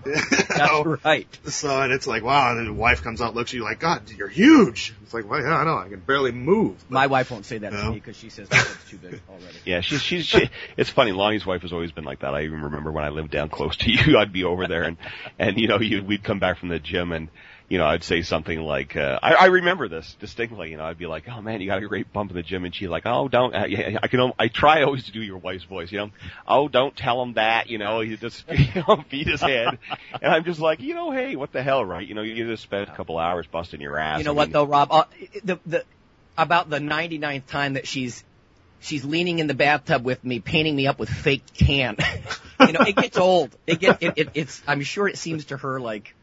[0.04, 0.98] That's oh.
[1.04, 1.26] right.
[1.44, 2.50] So and it's like, wow.
[2.50, 4.94] And then the wife comes out, looks at you like, God, you're huge.
[5.02, 5.76] It's like, well, yeah, I know.
[5.76, 6.76] I can barely move.
[6.88, 7.88] My wife won't say that to No.
[7.90, 9.58] me because she says that it's too big already.
[9.64, 11.12] Yeah, she's she's she, it's funny.
[11.12, 12.34] Lonnie's wife has always been like that.
[12.34, 14.96] I even remember when I lived down close to you, I'd be over there and
[15.38, 17.28] and you know you we'd come back from the gym and
[17.68, 20.96] you know, I'd say something like, uh, I, I remember this distinctly, you know, I'd
[20.96, 23.04] be like, oh man, you got a great bump in the gym, and she'd like,
[23.04, 25.98] oh, don't, uh, yeah, I can, I try always to do your wife's voice, you
[25.98, 26.10] know,
[26.46, 29.78] oh, don't tell him that, you know, you just, you know, beat his head,
[30.22, 32.06] and I'm just like, you know, hey, what the hell, right?
[32.06, 34.18] You know, you just spent a couple hours busting your ass.
[34.18, 34.88] You know I what mean, though, Rob?
[34.90, 35.04] Uh,
[35.44, 35.84] the the
[36.38, 38.24] about the 99th time that she's
[38.80, 41.96] she's leaning in the bathtub with me, painting me up with fake tan.
[42.60, 43.54] you know, it gets old.
[43.66, 44.62] It get it, it it's.
[44.66, 46.14] I'm sure it seems to her like.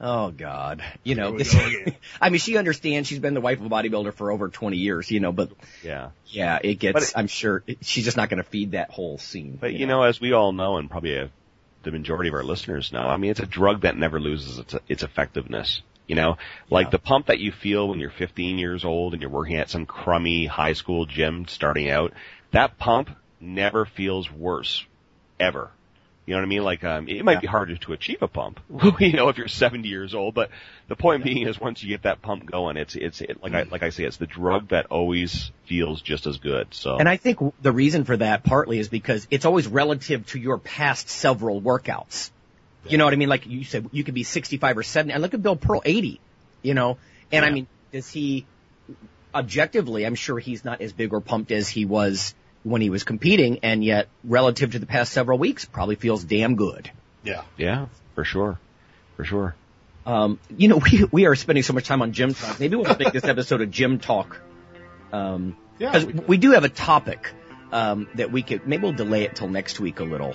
[0.00, 1.54] Oh God, you know, this.
[2.20, 5.10] I mean, she understands she's been the wife of a bodybuilder for over 20 years,
[5.10, 5.50] you know, but
[5.82, 6.10] Yeah.
[6.26, 9.16] yeah, it gets, it- I'm sure it, she's just not going to feed that whole
[9.18, 9.56] scene.
[9.58, 11.28] But you know, as we all know, and probably uh
[11.82, 14.74] the majority of our listeners know, I mean, it's a drug that never loses its
[14.88, 15.80] its effectiveness.
[16.06, 16.36] You know,
[16.68, 16.90] like Yeah.
[16.90, 19.86] the pump that you feel when you're 15 years old and you're working at some
[19.86, 22.12] crummy high school gym starting out.
[22.52, 24.84] That pump never feels worse,
[25.40, 25.70] ever.
[26.26, 26.64] You know what I mean?
[26.64, 28.58] Like, um, it might be harder to achieve a pump,
[29.00, 30.34] you know, if you're 70 years old.
[30.34, 30.50] But
[30.88, 33.62] the point being is, once you get that pump going, it's it's it, like I
[33.62, 36.74] like I say, it's the drug that always feels just as good.
[36.74, 40.38] So And I think the reason for that partly is because it's always relative to
[40.40, 42.30] your past several workouts.
[42.88, 43.28] You know what I mean?
[43.28, 45.12] Like you said, you could be 65 or 70.
[45.12, 46.20] And look at Bill Pearl, 80.
[46.62, 46.98] You know?
[47.32, 48.46] And I mean, does he,
[49.34, 52.34] objectively, I'm sure he's not as big or pumped as he was
[52.66, 56.56] when he was competing, and yet relative to the past several weeks, probably feels damn
[56.56, 56.90] good.
[57.22, 57.42] Yeah.
[57.56, 58.58] yeah, for sure,
[59.16, 59.54] for sure.
[60.04, 62.58] Um, you know, we we are spending so much time on gym talk.
[62.60, 64.40] Maybe we'll make this episode a gym talk.
[65.12, 65.92] Um, Yeah.
[65.92, 67.32] because we- we do have a topic
[67.72, 70.34] um, that we could maybe we'll delay it till next week a little.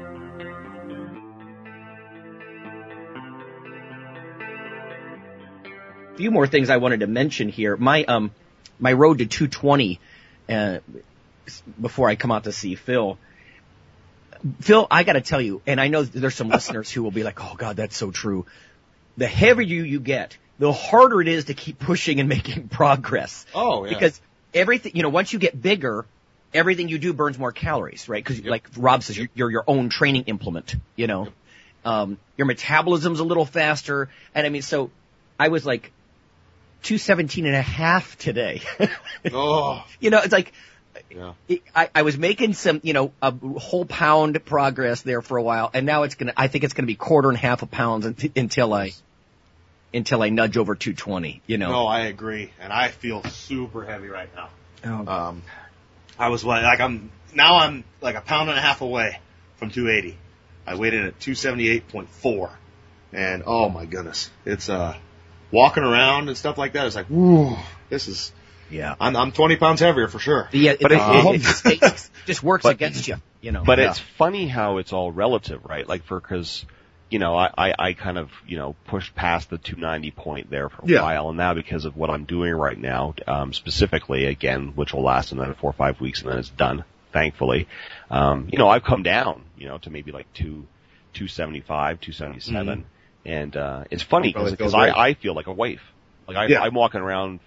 [6.21, 7.75] Few more things I wanted to mention here.
[7.75, 8.31] My um
[8.79, 9.99] my road to 220
[10.49, 10.79] uh,
[11.79, 13.17] before I come out to see Phil.
[14.59, 17.23] Phil, I got to tell you, and I know there's some listeners who will be
[17.23, 18.45] like, "Oh God, that's so true."
[19.17, 23.45] The heavier you you get, the harder it is to keep pushing and making progress.
[23.55, 23.89] Oh, yeah.
[23.89, 24.21] Because
[24.53, 26.05] everything, you know, once you get bigger,
[26.53, 28.23] everything you do burns more calories, right?
[28.23, 30.75] Because like Rob says, you're, you're your own training implement.
[30.95, 31.27] You know,
[31.83, 34.91] um, your metabolism's a little faster, and I mean, so
[35.39, 35.91] I was like
[36.83, 38.61] 217 and a half today.
[39.33, 39.85] Oh.
[39.99, 40.51] you know, it's like,
[41.11, 41.33] Yeah.
[41.75, 45.69] I, I was making some, you know, a whole pound progress there for a while,
[45.73, 48.73] and now it's gonna, I think it's gonna be quarter and half a pound until
[48.73, 48.93] I,
[49.93, 51.71] until I nudge over 220, you know.
[51.71, 54.49] No, I agree, and I feel super heavy right now.
[54.83, 55.11] Oh.
[55.11, 55.43] Um,
[56.17, 59.19] I was like, like I'm now I'm like a pound and a half away
[59.57, 60.17] from 280.
[60.65, 62.49] I weighed in at 278.4,
[63.13, 64.97] and oh my goodness, it's uh
[65.51, 66.87] walking around and stuff like that.
[66.87, 67.55] It's like, whoo,
[67.89, 68.31] this is.
[68.69, 68.95] yeah.
[68.99, 70.47] I'm I'm 20 pounds heavier for sure.
[70.51, 73.63] Yeah, But it, it- it, it- just, it just works But- against you, you know.
[73.65, 73.89] But Yeah.
[73.91, 75.87] it's funny how it's all relative, right?
[75.87, 76.65] Like for, cause,
[77.09, 80.69] you know, I, I, I kind of, you know, pushed past the 290 point there
[80.69, 81.01] for a Yeah.
[81.01, 85.03] while, and now because of what I'm doing right now, um, specifically, again, which will
[85.03, 87.67] last another four or five weeks and then it's done, thankfully,
[88.09, 90.65] um, you know, I've come down, you know, to maybe like two,
[91.15, 92.85] 275, 277,
[93.25, 94.73] and, uh, it's funny because.
[94.73, 95.81] I, I feel like a waif.
[96.27, 96.61] Like I, Yeah.
[96.61, 97.39] I'm walking around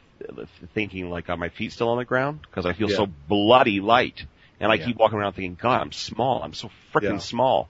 [0.74, 2.40] thinking like, are my feet still on the ground?
[2.52, 2.96] Cause I feel Yeah.
[2.96, 4.24] so bloody light.
[4.60, 4.86] And I Yeah.
[4.86, 6.42] keep walking around thinking, God, I'm small.
[6.42, 7.68] I'm so freaking small.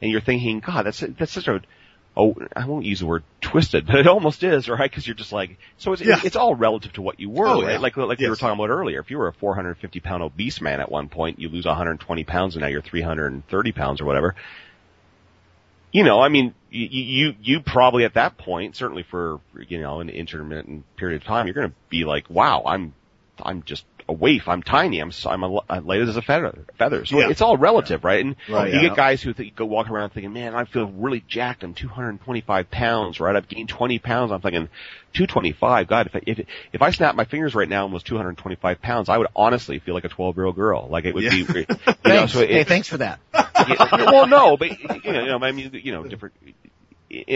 [0.00, 1.60] And you're thinking, God, that's that's such a
[2.16, 4.90] oh, I won't use the word twisted, but it almost is, right?
[4.90, 6.20] Because you're just like, so it's Yeah.
[6.22, 7.72] it's all relative to what you were, Oh, right?
[7.72, 7.78] yeah.
[7.78, 9.00] Like like we were talking about earlier.
[9.00, 12.56] If you were a 450 pound obese man at one point, you lose 120 pounds,
[12.56, 14.34] and now you're 330 pounds or whatever.
[15.96, 20.00] You know, I mean, you you you probably at that point, certainly for you know
[20.00, 22.92] an intermittent period of time, you're going to be like, wow, I'm
[23.42, 24.46] I'm just a waif.
[24.46, 25.00] I'm tiny.
[25.00, 26.66] I'm I'm, a, I'm light as a feather.
[26.78, 27.06] Feather.
[27.06, 27.30] So Yeah.
[27.30, 28.22] it's all relative, right?
[28.22, 28.88] And Right, you yeah.
[28.88, 31.64] get guys who think, go walk around thinking, man, I feel really jacked.
[31.64, 33.34] I'm 225 pounds, right?
[33.34, 34.32] I've gained 20 pounds.
[34.32, 34.68] I'm thinking
[35.14, 35.86] 225.
[35.88, 39.08] God, if I, if if I snap my fingers right now and was 225 pounds,
[39.08, 40.88] I would honestly feel like a 12 year old girl.
[40.90, 41.38] Like it would be.
[41.38, 42.34] You know, Thanks.
[42.34, 43.18] so it, hey, thanks for that.
[43.92, 46.34] yeah, well, no, but you know, you know, I mean, you know, different.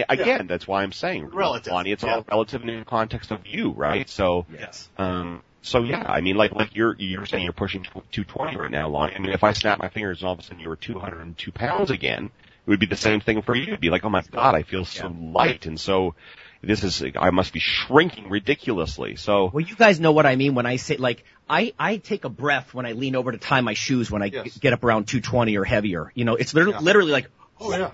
[0.09, 1.93] Again, that's why I'm saying, Relative, Lonnie.
[1.93, 2.17] It's yeah.
[2.17, 4.09] all relative in the context of you, right?
[4.09, 4.89] So, Yes.
[4.99, 8.89] um, so yeah, I mean, like, like you're you're saying you're pushing 220 right now,
[8.89, 9.15] Lonnie.
[9.15, 11.53] I mean, if I snap my fingers and all of a sudden you were 202
[11.53, 12.31] pounds again,
[12.67, 13.65] it would be the same thing for you.
[13.65, 16.15] It'd be like, oh my god, I feel so light, and so
[16.63, 19.17] this is I must be shrinking ridiculously.
[19.17, 22.25] So, Well, you guys know what I mean when I say like I I take
[22.25, 24.59] a breath when I lean over to tie my shoes when I Yes.
[24.59, 26.13] get up around 220 or heavier.
[26.15, 27.31] You know, it's literally, literally like
[27.61, 27.91] Oh yeah.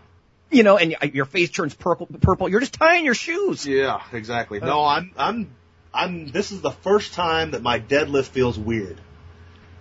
[0.50, 2.06] you know, and your face turns purple.
[2.06, 2.48] Purple.
[2.48, 3.66] You're just tying your shoes.
[3.66, 4.60] Yeah, exactly.
[4.60, 5.50] Uh, no, I'm, I'm,
[5.92, 9.00] I'm, this is the first time that my deadlift feels weird.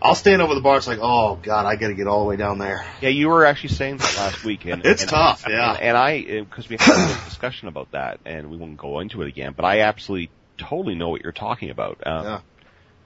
[0.02, 2.36] I'll stand over the bar, it's like, oh god, I gotta get all the way
[2.36, 2.86] down there.
[3.02, 4.82] yeah, you were actually saying that last weekend.
[4.86, 5.74] It's and- tough, yeah.
[5.74, 9.22] And, and I, because we had a discussion about that, and we won't go into
[9.22, 12.06] it again, but I absolutely totally know what you're talking about.
[12.06, 12.40] Um, Yeah.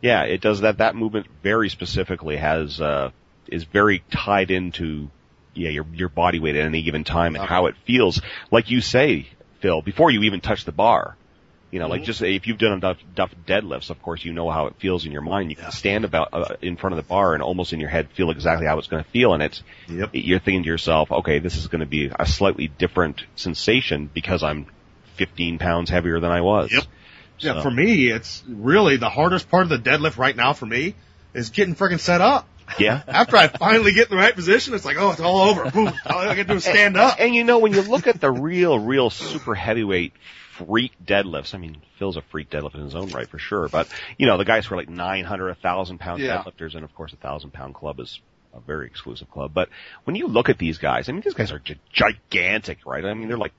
[0.02, 0.78] Yeah, it does that.
[0.78, 3.12] That movement very specifically has uh,
[3.48, 5.10] is very tied into
[5.54, 8.22] yeah your your body weight at any given time and how it feels.
[8.50, 9.28] Like you say,
[9.60, 11.18] Phil, before you even touch the bar.
[11.72, 14.66] You know, like just if you've done enough, enough deadlifts, of course, you know how
[14.66, 15.52] it feels in your mind.
[15.52, 18.10] You can stand about uh, in front of the bar and almost in your head
[18.16, 20.10] feel exactly how it's going to feel, and it's Yep.
[20.14, 24.42] you're thinking to yourself, okay, this is going to be a slightly different sensation because
[24.42, 24.66] I'm
[25.18, 26.72] 15 pounds heavier than I was.
[26.72, 26.84] Yep.
[27.40, 30.96] Yeah, for me, it's really the hardest part of the deadlift right now for me
[31.34, 32.48] is getting friggin' set up.
[32.78, 33.02] Yeah.
[33.08, 35.72] After I finally get in the right position, it's like, oh, it's all over.
[35.72, 35.88] Boom.
[36.06, 37.16] All I gotta do is stand up.
[37.20, 40.14] And you know, when you look at the real, real super heavyweight
[40.66, 43.88] freak deadlifts, I mean, Phil's a freak deadlift in his own right for sure, but
[44.18, 46.42] you know, the guys who are like 900, 1000 pound Yeah.
[46.44, 48.20] deadlifters, and of course a thousand pound club is
[48.54, 49.52] a very exclusive club.
[49.54, 49.70] But
[50.04, 53.06] when you look at these guys, I mean, these guys are gi- gigantic, right?
[53.06, 53.54] I mean, they're like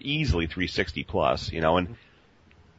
[0.00, 1.96] easily 360 plus, you know, and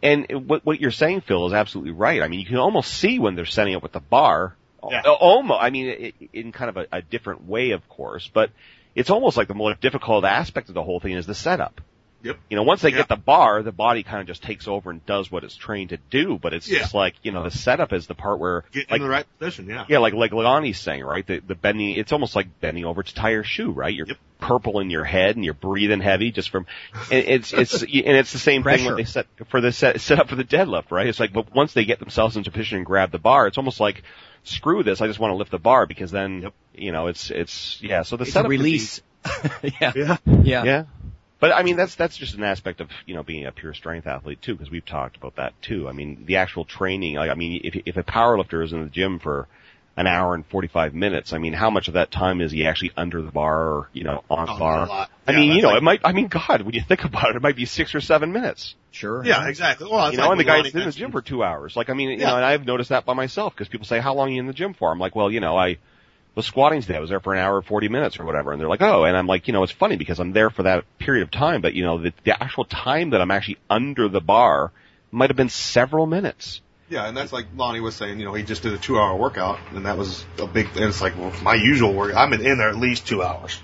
[0.03, 2.22] and what what you're saying, Phil, is absolutely right.
[2.22, 4.55] I mean, you can almost see when they're setting up with the bar.
[4.88, 5.01] Yeah.
[5.01, 8.51] Almost, I mean, in kind of a, a different way, of course, but
[8.93, 11.82] it's almost like the more difficult aspect of the whole thing is the setup.
[12.24, 12.38] Yep.
[12.49, 12.97] You know, once they Yeah.
[12.97, 15.89] get the bar, the body kind of just takes over and does what it's trained
[15.89, 16.39] to do.
[16.41, 16.80] But it's Yeah.
[16.80, 19.26] just like, you know, the setup is the part where, Get like, in the right
[19.39, 19.86] position, yeah.
[19.88, 21.26] yeah, like like Lonnie's saying, right?
[21.26, 23.93] The the bending, it's almost like bending over to tie your shoe, right?
[23.93, 24.18] You're Yep.
[24.39, 26.65] purple in your head and you're breathing heavy just from,
[27.11, 30.20] and it's it's and it's the same thing when they set for the set set
[30.20, 31.07] up for the deadlift, right?
[31.07, 33.80] It's like, but once they get themselves into position and grab the bar, it's almost
[33.80, 34.01] like,
[34.43, 36.53] screw this, I just want to lift the bar because then, Yep.
[36.76, 38.01] you know, it's it's yeah.
[38.01, 39.01] So the It's a setup would be- release.
[39.82, 39.93] yeah.
[39.95, 40.18] Yeah.
[40.43, 40.84] Yeah.
[41.41, 41.47] Yeah.
[41.49, 44.07] But I mean, that's that's just an aspect of you know being a pure strength
[44.07, 45.88] athlete too, because we've talked about that too.
[45.88, 47.15] I mean, the actual training.
[47.15, 49.47] Like, I mean, if if a power lifter is in the gym for
[49.95, 52.67] an hour and forty five minutes, I mean, how much of that time is he
[52.67, 54.85] actually under the bar or you know on the Oh, bar?
[54.85, 55.09] a lot.
[55.27, 56.01] I mean, you know, like- it might.
[56.03, 58.75] I mean, God, when you think about it, it might be six or seven minutes.
[58.91, 59.23] Sure.
[59.25, 59.88] Yeah, exactly.
[59.91, 61.43] Well, it's You know, like and the what Lonnie guy's in the gym for two
[61.43, 61.75] hours.
[61.75, 62.29] Like, I mean, you Yeah.
[62.29, 64.47] know, and I've noticed that by myself because people say, "How long are you in
[64.47, 65.77] the gym for?" I'm like, "Well, you know, I
[66.38, 66.95] was squatting today.
[66.95, 69.03] I was there for an hour and forty minutes or whatever." And they're like, "Oh,"
[69.03, 71.61] and I'm like, you know, it's funny because I'm there for that period of time,
[71.61, 74.71] but you know, the, the actual time that I'm actually under the bar
[75.11, 76.61] might have been several minutes.
[76.89, 79.13] Yeah, and that's like Lonnie was saying, you know, he just did a two hour
[79.17, 82.45] workout and that was a big and it's like, well, my usual work I've been
[82.45, 83.59] in there at least two hours.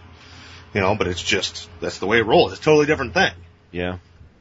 [0.74, 2.52] You know, but it's just that's the way it rolls.
[2.52, 3.32] It's a totally different thing.
[3.72, 4.00] Yeah.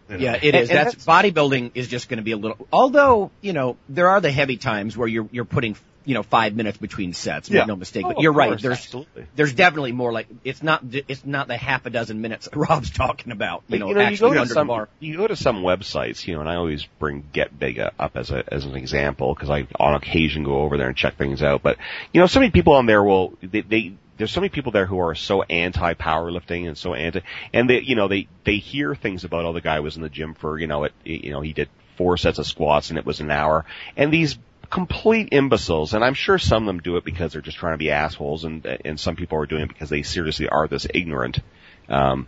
[0.08, 0.20] you know.
[0.24, 0.70] Yeah, it And- is.
[0.70, 2.66] and That's bodybuilding is just going to be a little.
[2.72, 6.54] Although you know there are the heavy times where you're you're putting you know five
[6.54, 7.50] minutes between sets.
[7.50, 7.64] Make Yeah.
[7.66, 8.04] no mistake.
[8.06, 8.50] Oh, but you're right.
[8.50, 9.26] course, There's absolutely.
[9.36, 12.90] there's definitely more like it's not it's not the half a dozen minutes that Rob's
[12.90, 13.62] talking about.
[13.68, 14.88] You But, know, you, know, you go to under some the bar.
[15.00, 18.30] you go to some websites, you know, and I always bring Get Big up as
[18.30, 21.62] a as an example because I on occasion go over there and check things out.
[21.62, 21.78] But
[22.12, 24.86] you know, so many people on there will they, they there's so many people there
[24.86, 27.22] who are so anti powerlifting and so anti
[27.52, 30.08] and they you know they they hear things about oh the guy was in the
[30.08, 33.06] gym for you know it you know he did four sets of squats and it
[33.06, 33.64] was an hour
[33.96, 34.38] and these
[34.72, 37.78] complete imbeciles and I'm sure some of them do it because they're just trying to
[37.78, 41.40] be assholes and and some people are doing it because they seriously are this ignorant
[41.88, 42.26] um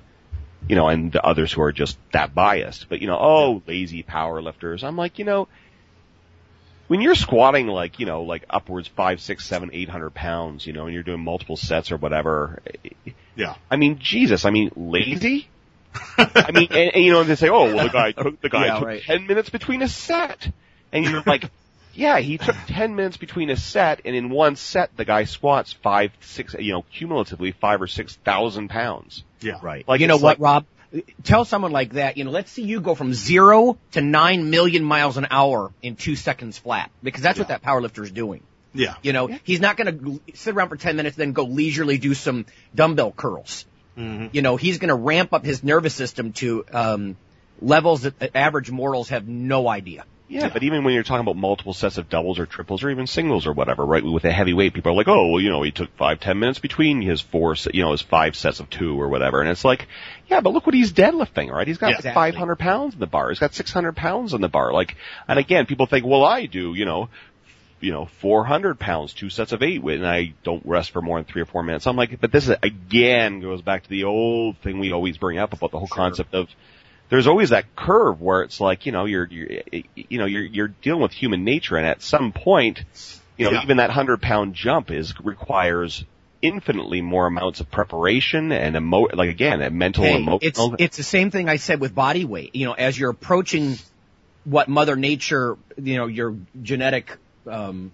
[0.69, 2.89] you know, and the others who are just that biased.
[2.89, 4.83] But you know, oh, lazy power lifters.
[4.85, 5.49] I'm like, you know,
[6.89, 10.73] when you're squatting like, you know, like upwards five, six, seven, eight hundred pounds, you
[10.73, 12.63] know, and you're doing multiple sets or whatever.
[13.37, 13.57] Yeah.
[13.71, 15.49] I mean, Jesus, I mean, lazy?
[16.19, 18.49] I mean, and, and you know, and they say, oh, well, the guy took, the
[18.49, 19.03] guy Yeah, took right.
[19.03, 20.51] 10 minutes between a set.
[20.93, 21.51] And you're like,
[21.95, 25.73] yeah, he took 10 minutes between a set, and in one set, the guy squats
[25.73, 29.25] five, six, you know, cumulatively five or six thousand pounds.
[29.41, 29.59] Yeah.
[29.63, 29.87] Right.
[29.87, 30.67] Like, you know what, like- Rob?
[31.25, 34.85] Tell someone like that, you know, let's see you go from zero to nine million
[34.85, 38.45] miles an hour in two seconds flat, because that's what that power lifter is doing.
[38.75, 38.95] Yeah.
[39.03, 42.15] You know, he's not going to sit around for 10 minutes, then go leisurely do
[42.15, 43.67] some dumbbell curls.
[43.99, 44.29] Mm-hmm.
[44.33, 47.17] You know, he's going to ramp up his nervous system to um,
[47.61, 50.05] levels that average mortals have no idea.
[50.35, 53.07] Yeah, but even when you're talking about multiple sets of doubles or triples or even
[53.07, 54.03] singles or whatever, right?
[54.05, 56.59] With a heavyweight, people are like, oh, well, you know, he took five, ten minutes
[56.59, 59.41] between his four, you know, his five sets of two or whatever.
[59.41, 59.87] And it's like,
[60.29, 61.69] yeah, but look what he's deadlifting, right?
[61.69, 62.33] He's got Yeah, exactly.
[62.33, 63.29] 500 pounds in the bar.
[63.29, 64.73] He's got 600 pounds in the bar.
[64.73, 64.97] Like,
[65.29, 67.11] and again, people think, well, I do, you know,
[67.81, 71.27] you know, 400 pounds, two sets of eight, and I don't rest for more than
[71.27, 71.87] three or four minutes.
[71.87, 75.39] I'm like, but this is, again goes back to the old thing we always bring
[75.39, 76.49] up about the whole concept of
[77.11, 79.49] there's always that curve where it's like, you know, you're, you're,
[79.95, 82.85] you know, you're, you're dealing with human nature and at some point,
[83.37, 83.63] you know, Yeah.
[83.63, 86.05] even that hundred pound jump is, requires
[86.43, 90.75] infinitely more amounts of preparation and emo, like again, a mental, Hey, emotional.
[90.77, 92.55] it's it's the same thing I said with body weight.
[92.55, 93.77] You know, as you're approaching
[94.45, 97.17] what Mother Nature, you know, your genetic,
[97.51, 97.93] um,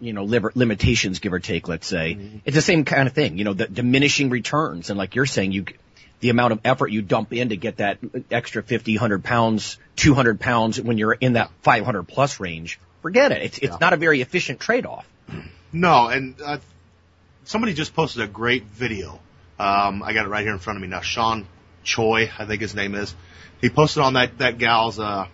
[0.00, 3.38] you know, liver, limitations, give or take, let's say, it's the same kind of thing.
[3.38, 5.64] You know, the diminishing returns, and like you're saying, you
[6.20, 7.98] the amount of effort you dump in to get that
[8.30, 12.80] extra 50, 100 pounds, 200 pounds when you're in that 500 plus range.
[13.02, 13.42] Forget it.
[13.42, 15.08] It's it's not a very efficient trade off.
[15.72, 16.58] No, and uh,
[17.44, 19.20] somebody just posted a great video.
[19.58, 21.00] Um, I got it right here in front of me now.
[21.00, 21.46] Sean
[21.84, 23.14] Choi, I think his name is.
[23.60, 25.26] He posted on that that gal's uh,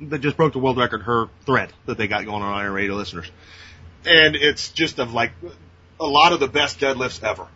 [0.00, 2.94] that just broke the world record her thread that they got going on Iron Radio
[2.94, 3.30] listeners,
[4.04, 5.32] and it's just of like
[6.00, 7.46] a lot of the best deadlifts ever.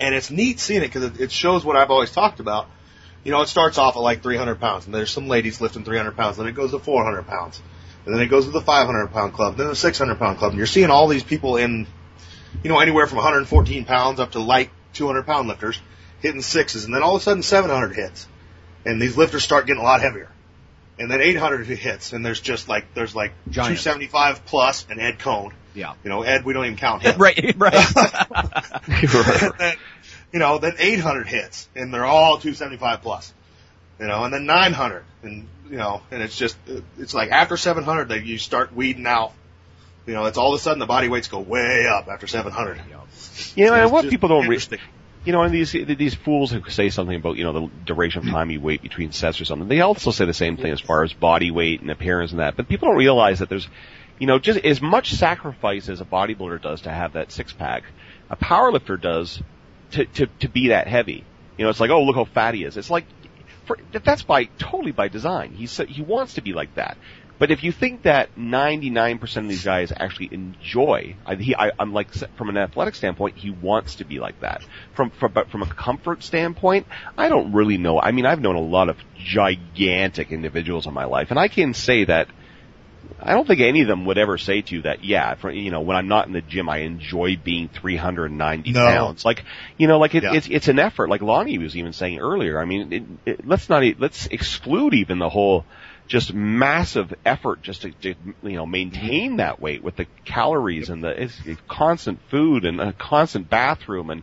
[0.00, 2.68] And it's neat seeing it because it, it shows what I've always talked about.
[3.24, 6.16] You know, it starts off at like 300 pounds, and there's some ladies lifting 300
[6.16, 7.60] pounds, then it goes to 400 pounds,
[8.06, 10.58] and then it goes to the 500 pound club, then the 600 pound club, and
[10.58, 11.86] you're seeing all these people in,
[12.62, 15.80] you know, anywhere from 114 pounds up to light 200 pound lifters
[16.20, 18.26] hitting sixes, and then all of a sudden 700 hits,
[18.86, 20.30] and these lifters start getting a lot heavier,
[20.98, 23.82] and then 800 hits, and there's just like there's like Giants.
[23.82, 25.52] 275 plus and Ed Coan.
[25.74, 25.94] Yeah.
[26.02, 27.18] You know, Ed, we don't even count him.
[27.18, 27.74] right, right.
[28.88, 29.76] And then,
[30.32, 33.32] you know, then 800 hits, and they're all 275 plus.
[33.98, 36.56] You know, and then 900, and you know, and it's just,
[36.98, 39.32] it's like after 700 that you start weeding out.
[40.06, 42.80] You know, it's all of a sudden the body weights go way up after 700.
[42.86, 42.92] You
[43.66, 44.60] know, and It's what people don't re-
[45.24, 48.32] you know, and these these fools who say something about you know the duration of
[48.32, 51.02] time you wait between sets or something, they also say the same thing as far
[51.02, 52.56] as body weight and appearance and that.
[52.56, 53.68] But people don't realize that there's,
[54.18, 57.84] you know, just as much sacrifice as a bodybuilder does to have that six pack,
[58.30, 59.42] a powerlifter does
[59.92, 61.24] to to to be that heavy.
[61.56, 62.76] You know, it's like, oh, look how fat he is.
[62.76, 63.04] It's like,
[63.66, 65.52] for, that's by totally by design.
[65.52, 66.96] He's he wants to be like that.
[67.38, 71.92] But if you think that 99% of these guys actually enjoy, I, he, I, I'm
[71.92, 74.64] like, from an athletic standpoint, he wants to be like that.
[74.94, 78.00] From, from, but from a comfort standpoint, I don't really know.
[78.00, 81.74] I mean, I've known a lot of gigantic individuals in my life, and I can
[81.74, 82.26] say that
[83.20, 85.70] I don't think any of them would ever say to you that, yeah, for, you
[85.70, 88.78] know, when I'm not in the gym, I enjoy being 390 No.
[88.80, 89.24] pounds.
[89.24, 89.44] Like,
[89.76, 90.34] you know, like it, Yeah.
[90.34, 91.08] it's, it's an effort.
[91.08, 92.60] Like Lonnie was even saying earlier.
[92.60, 95.64] I mean, it, it, let's not, let's exclude even the whole
[96.06, 101.02] just massive effort just to, to you know, maintain that weight with the calories and
[101.04, 104.22] the it's, it's constant food and a constant bathroom and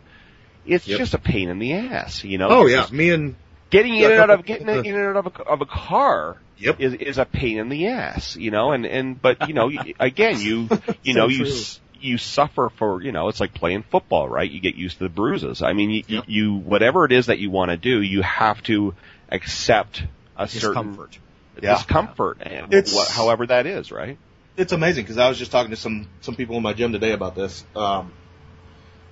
[0.64, 0.98] it's Yep.
[0.98, 2.48] just a pain in the ass, you know?
[2.50, 3.36] Oh yeah, just me and
[3.70, 6.80] Getting in and out of, getting in and out of a, of a car Yep.
[6.80, 10.40] is is a pain in the ass, you know, and and but you know, again,
[10.40, 10.68] you
[11.02, 14.50] you know, you s- you suffer for, you know, it's like playing football, right?
[14.50, 15.62] You get used to the bruises.
[15.62, 16.24] I mean, you, Yep.
[16.28, 18.94] you whatever it is that you want to do, you have to
[19.30, 20.02] accept
[20.36, 21.18] a certain Discomfort.
[21.62, 21.74] Yeah.
[21.74, 24.18] discomfort, and It's- what, however that is, right?
[24.58, 27.12] it's amazing because I was just talking to some some people in my gym today
[27.12, 27.62] about this.
[27.74, 28.12] Um,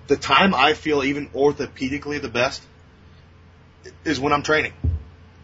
[0.06, 2.62] the time I feel even orthopedically the best
[4.04, 4.72] is when I'm training.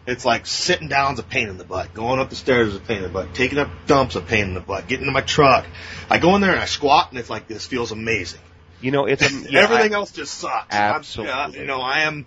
[0.07, 2.79] It's like sitting down's a pain in the butt, going up the stairs is a
[2.79, 5.21] pain in the butt, taking up dumps a pain in the butt, getting in my
[5.21, 5.65] truck.
[6.09, 8.41] I go in there and I squat and it's like this feels amazing.
[8.81, 10.73] You know, it's yeah, Everything I- else just sucks.
[10.73, 11.31] Absolutely.
[11.33, 12.25] uh, you know, I am,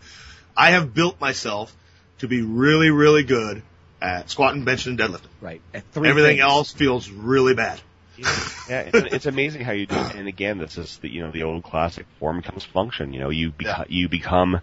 [0.57, 1.75] I have built myself
[2.19, 3.63] to be really, really good
[4.01, 5.27] at squatting, benching, and deadlifting.
[5.41, 5.61] Right.
[5.75, 6.43] At three Everything things.
[6.43, 7.81] else feels really bad.
[8.17, 9.97] yeah, it's, it's amazing how you do.
[9.97, 10.15] It.
[10.15, 13.13] And again, this is the you know the old classic form becomes function.
[13.13, 14.61] You know, you beco- you become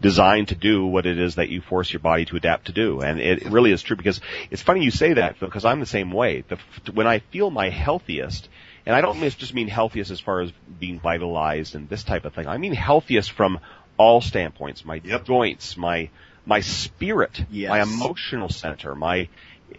[0.00, 3.00] designed to do what it is that you force your body to adapt to do,
[3.00, 4.20] and it really is true because
[4.50, 6.44] it's funny you say that because I'm the same way.
[6.48, 6.58] The,
[6.92, 8.48] when I feel my healthiest,
[8.86, 12.34] and I don't just mean healthiest as far as being vitalized and this type of
[12.34, 12.46] thing.
[12.46, 13.58] I mean healthiest from
[13.96, 14.84] all standpoints.
[14.84, 15.24] My Yep.
[15.24, 16.10] joints, my
[16.46, 17.68] my spirit, Yes.
[17.68, 19.28] my emotional center, my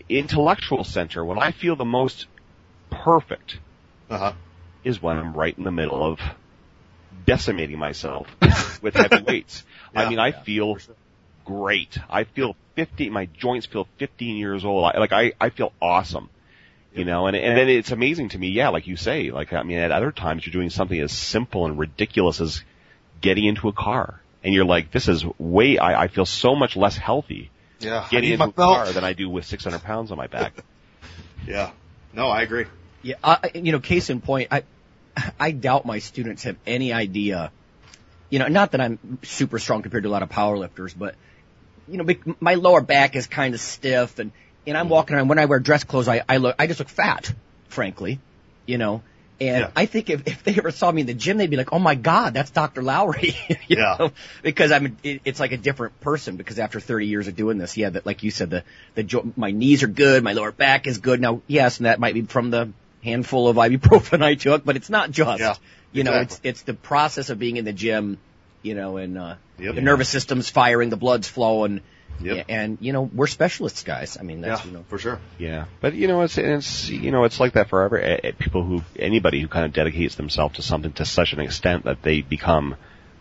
[0.07, 1.25] intellectual center.
[1.25, 2.27] When I feel the most
[2.91, 3.59] perfect
[4.09, 4.33] Uh huh.
[4.83, 6.19] is when I'm right in the middle of
[7.29, 8.27] decimating myself
[8.81, 9.63] with heavy weights.
[9.95, 10.77] I mean, I feel
[11.45, 11.97] great.
[12.09, 14.83] I feel 50, my joints feel 15 years old.
[14.85, 16.29] I, like I, I feel awesome.
[16.91, 19.61] You know, and and then it's amazing to me, yeah, like you say, like I
[19.61, 22.63] mean, at other times you're doing something as simple and ridiculous as
[23.21, 26.75] getting into a car, and you're like, this is way, I, I feel so much
[26.75, 28.07] less healthy Yeah.
[28.09, 30.53] Getting need into my a car than I do with 600 pounds on my back.
[31.47, 31.71] Yeah.
[32.13, 32.65] No, I agree.
[33.01, 34.63] Yeah, I, you know, case in point, I
[35.39, 37.51] I doubt my students have any idea.
[38.29, 41.15] You know, not that I'm super strong compared to a lot of powerlifters, but
[41.87, 42.05] you know,
[42.39, 44.31] my lower back is kind of stiff, and
[44.67, 44.89] and I'm mm.
[44.89, 47.33] walking around when I wear dress clothes, I I look I just look fat,
[47.67, 48.19] frankly,
[48.65, 49.03] you know.
[49.41, 49.71] And Yeah.
[49.73, 51.79] I think if, if they ever saw me in the gym, they'd be like, "Oh
[51.79, 52.83] my God, that's Dr.
[52.83, 53.35] Lowery,"
[53.67, 53.95] you Yeah.
[53.97, 54.11] know?
[54.43, 56.35] because I'm it, it's like a different person.
[56.35, 58.63] Because after 30 years of doing this, yeah, that like you said, the
[58.95, 61.21] the jo- my knees are good, my lower back is good.
[61.21, 62.73] Now, yes, and that might be from the
[63.03, 65.39] handful of ibuprofen I took, but it's not just.
[65.39, 65.55] Yeah,
[65.91, 66.49] you know, it's exactly.
[66.49, 68.19] it's the process of being in the gym,
[68.61, 69.75] you know, and uh, Yep.
[69.75, 71.81] the nervous system's firing, the blood's flowing,
[72.21, 72.45] Yep.
[72.49, 74.17] and you know, we're specialists, guys.
[74.19, 74.85] I mean, that's Yeah, you know.
[74.87, 75.19] for sure.
[75.37, 77.99] Yeah, but you know, it's it's you know, it's like that forever.
[77.99, 81.39] eh, eh, people who anybody who kind of dedicates themselves to something to such an
[81.39, 82.75] extent that they become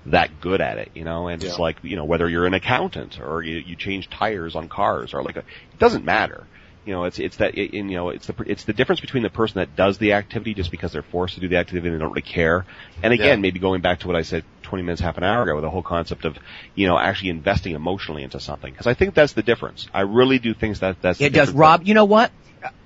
[0.07, 3.21] that good at it, you know, and it's like you know whether you're an accountant
[3.21, 6.47] or you, you change tires on cars or like a, it doesn't matter.
[6.89, 9.29] You know, it's it's that it, you know it's the it's the difference between the
[9.29, 12.01] person that does the activity just because they're forced to do the activity and they
[12.01, 12.65] don't really care,
[13.03, 13.37] and again Yeah.
[13.37, 15.69] maybe going back to what I said 20 minutes half an hour ago with the
[15.69, 16.39] whole concept of
[16.75, 19.87] you know actually investing emotionally into something because I think that's the difference.
[19.93, 21.51] I really do think that that's the It does.
[21.51, 21.83] Rob.
[21.87, 22.33] You know what?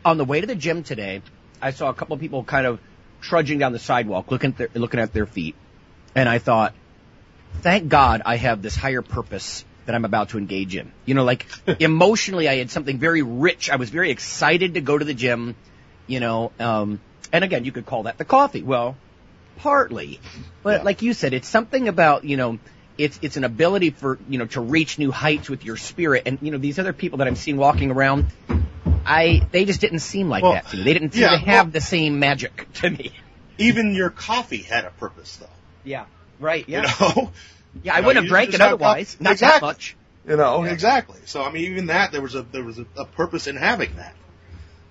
[0.05, 1.23] On the way to the gym today,
[1.61, 2.81] I saw a couple of people kind of
[3.21, 5.55] trudging down the sidewalk, looking at their, looking at their feet,
[6.17, 6.75] and I thought,
[7.61, 10.93] thank God I have this higher purpose that I'm about to engage in.
[11.07, 11.47] You know, like
[11.81, 13.71] emotionally, I had something very rich.
[13.71, 15.55] I was very excited to go to the gym.
[16.07, 17.01] You know, um,
[17.33, 18.63] and again, you could call that the coffee.
[18.63, 18.97] Well,
[19.59, 20.21] partly,
[20.63, 20.85] but Yeah.
[20.85, 22.59] like you said, it's something about you know.
[22.99, 26.39] It's it's an ability for you know to reach new heights with your spirit, and
[26.43, 28.27] you know these other people that I'm seeing walking around,
[29.07, 30.83] I they just didn't seem like Well, that to me.
[30.85, 33.13] They didn't seem yeah, to have well- the same magic to me.
[33.59, 35.47] Even your coffee had a purpose, though.
[35.85, 36.05] Yeah,
[36.39, 36.69] right.
[36.69, 37.33] Yeah, You know.
[37.83, 37.95] Yeah.
[37.95, 39.17] I You know, wouldn't have you drank it otherwise.
[39.21, 39.61] Not Exactly.
[39.61, 39.97] that much.
[40.29, 40.73] You know, Yeah.
[40.73, 41.19] exactly.
[41.27, 43.97] So I mean, even that there was a there was a, a purpose in having
[43.97, 44.15] that.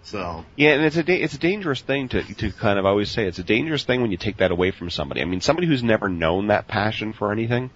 [0.03, 3.09] So Yeah, and it's a da- it's a dangerous thing to to kind of always
[3.11, 3.25] say.
[3.27, 5.21] It's a dangerous thing when you take that away from somebody.
[5.21, 7.69] I mean, somebody who's never known that passion for anything,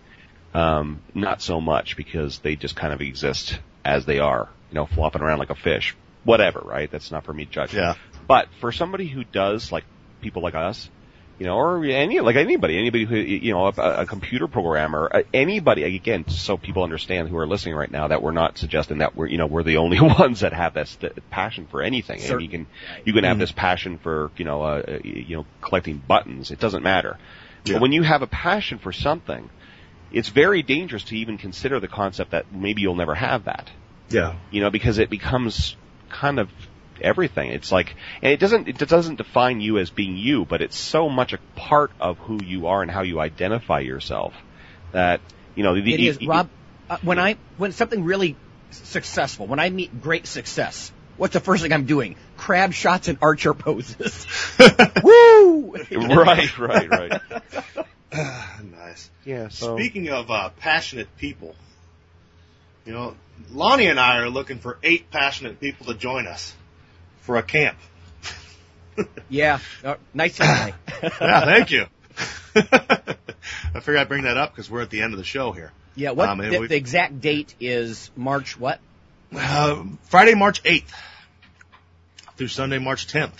[0.53, 4.86] um, not so much because they just kind of exist as they are, you know,
[4.88, 5.95] flopping around like a fish.
[6.24, 6.89] Whatever, right?
[6.89, 7.74] That's not for me to judge.
[7.76, 7.93] Yeah.
[8.28, 9.84] But for somebody who does, like
[10.22, 10.89] people like us,
[11.38, 15.83] you know, or any like anybody, anybody who you know, a, a computer programmer, anybody
[15.83, 19.27] again, so people understand who are listening right now that we're not suggesting that we're
[19.27, 22.21] you know we're the only ones that have that st- passion for anything.
[22.21, 22.67] And you can
[23.03, 26.51] you can have this passion for you know uh, you know collecting buttons.
[26.51, 27.17] It doesn't matter.
[27.65, 27.73] Yeah.
[27.73, 29.49] But when you have a passion for something,
[30.11, 33.69] it's very dangerous to even consider the concept that maybe you'll never have that
[34.09, 35.75] yeah, you know, because it becomes
[36.09, 36.49] kind of
[37.02, 37.52] everything.
[37.52, 41.10] It's like, and it doesn't, it doesn't define you as being you, but it's so
[41.10, 44.34] much a part of who you are and how you identify yourself
[44.91, 45.22] that,
[45.56, 46.50] you know, the, It you- is, Rob.
[46.88, 48.36] Uh, when I when something really
[48.70, 52.16] successful, when I meet great success, what's the first thing I'm doing?
[52.38, 54.28] Crab shots and archer poses.
[55.04, 55.76] Woo!
[55.91, 57.22] right, right, right.
[58.64, 59.10] nice.
[59.26, 59.50] Yeah.
[59.50, 61.56] So Speaking of uh, passionate people,
[62.86, 63.16] you know,
[63.52, 66.54] Lonnie and I are looking for eight passionate people to join us
[67.26, 67.78] for a camp.
[69.28, 70.73] Yeah, uh, nice try.
[71.03, 71.86] yeah, thank you.
[72.55, 75.71] I figured I'd bring that up because we're at the end of the show here.
[75.95, 78.80] Yeah, what Um, the, we- the exact date is March what?
[79.36, 80.89] Uh, Friday, March 8th
[82.38, 83.34] through Sunday, March 10th.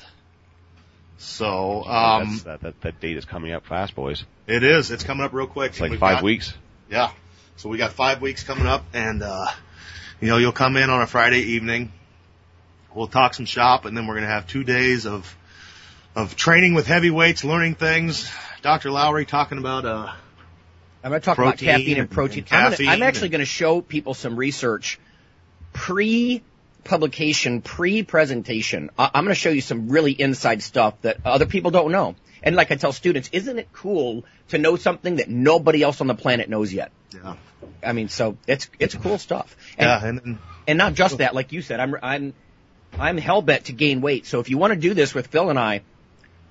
[1.20, 4.26] So, um, that's, that, that that date is coming up fast, boys.
[4.48, 4.92] it is.
[4.92, 5.72] It's coming up real quick.
[5.72, 6.54] It's like We've five got- weeks.
[6.90, 7.12] Yeah.
[7.56, 9.48] So we got five weeks coming up and, uh,
[10.20, 11.94] you know, you'll come in on a Friday evening.
[12.96, 15.36] We'll talk some shop and then we're going to have two days of,
[16.16, 18.32] of training with heavyweights, learning things.
[18.62, 18.90] Dr.
[18.90, 20.12] Lowery talking about, uh,
[21.04, 22.46] I'm going to talk about caffeine and protein.
[22.50, 24.98] and I'm, gonna, I'm actually going to show people some research
[25.74, 28.90] pre-publication, pre-presentation.
[28.98, 32.16] I- I'm going to show you some really inside stuff that other people don't know.
[32.44, 36.08] And like I tell students, isn't it cool to know something that nobody else on
[36.08, 36.92] the planet knows yet?
[37.14, 37.36] yeah.
[37.84, 39.56] I mean, so it's it's cool stuff.
[39.78, 40.06] And, Yeah.
[40.08, 40.38] And, and
[40.68, 42.34] and not just that, like you said, I'm I'm
[43.00, 44.26] I'm hell bent to gain weight.
[44.26, 45.82] So if you want to do this with Phil and I,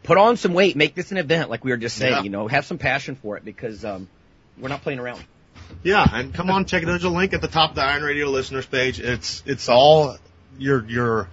[0.03, 2.12] put on some weight, make this an event, like we were just saying.
[2.12, 2.22] Yeah.
[2.22, 4.09] You know, have some passion for it because um,
[4.59, 5.24] we're not playing around.
[5.82, 6.86] Yeah, and come on, check it.
[6.86, 6.92] Out.
[6.92, 9.01] There's a link at the top of the Iron Radio listeners page.
[9.01, 10.16] It's it's all
[10.59, 11.28] your your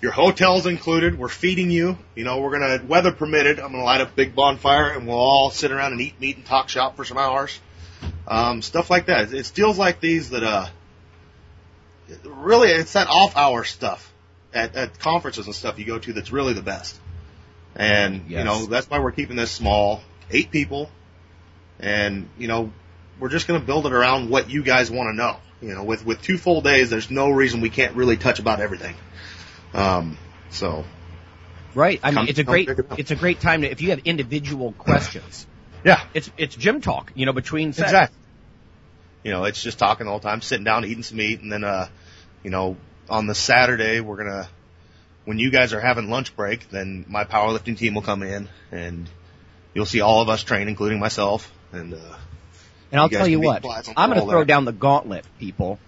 [0.00, 1.18] your hotels included.
[1.18, 1.98] We're feeding you.
[2.14, 3.60] You know, we're gonna weather permitted.
[3.60, 6.36] I'm gonna light up a big bonfire and we'll all sit around and eat meat
[6.36, 7.58] and talk shop for some hours.
[8.26, 9.32] Um, stuff like that.
[9.32, 10.66] It's deals like these that uh
[12.24, 14.11] really it's that off hour stuff
[14.54, 16.98] at, at conferences and stuff you go to that's really the best.
[17.74, 20.90] And you know that's why we're keeping this small, eight people,
[21.80, 22.70] and you know
[23.18, 25.36] we're just going to build it around what you guys want to know.
[25.62, 28.60] You know, with with two full days, there's no reason we can't really touch about
[28.60, 28.94] everything.
[29.72, 30.18] Um,
[30.50, 30.84] so
[31.74, 32.00] Right.
[32.02, 34.00] I mean, Come- it's a great it it's a great time to if you have
[34.00, 35.46] individual questions.
[35.84, 37.88] yeah, It's it's gym talk, you know, between sets.
[37.88, 38.18] Exactly.
[39.24, 41.62] You know, it's just talking all the time, sitting down, eating some meat, and then,
[41.62, 41.88] uh,
[42.42, 42.76] you know,
[43.12, 44.48] on the Saturday, we're gonna,
[45.26, 49.08] when you guys are having lunch break, then my powerlifting team will come in, and
[49.74, 52.16] you'll see all of us train, including myself, and, uh,
[52.90, 53.64] And I'll You tell you what,
[53.96, 54.44] I'm going to throw there.
[54.46, 55.78] down the gauntlet, people.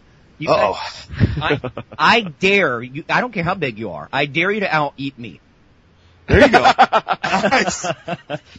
[0.47, 0.79] Oh,
[1.41, 1.61] I,
[1.97, 3.05] I dare you.
[3.09, 4.09] I don't care how big you are.
[4.13, 5.41] I dare you to out eat me.
[6.27, 6.63] There you go.
[7.25, 7.87] nice.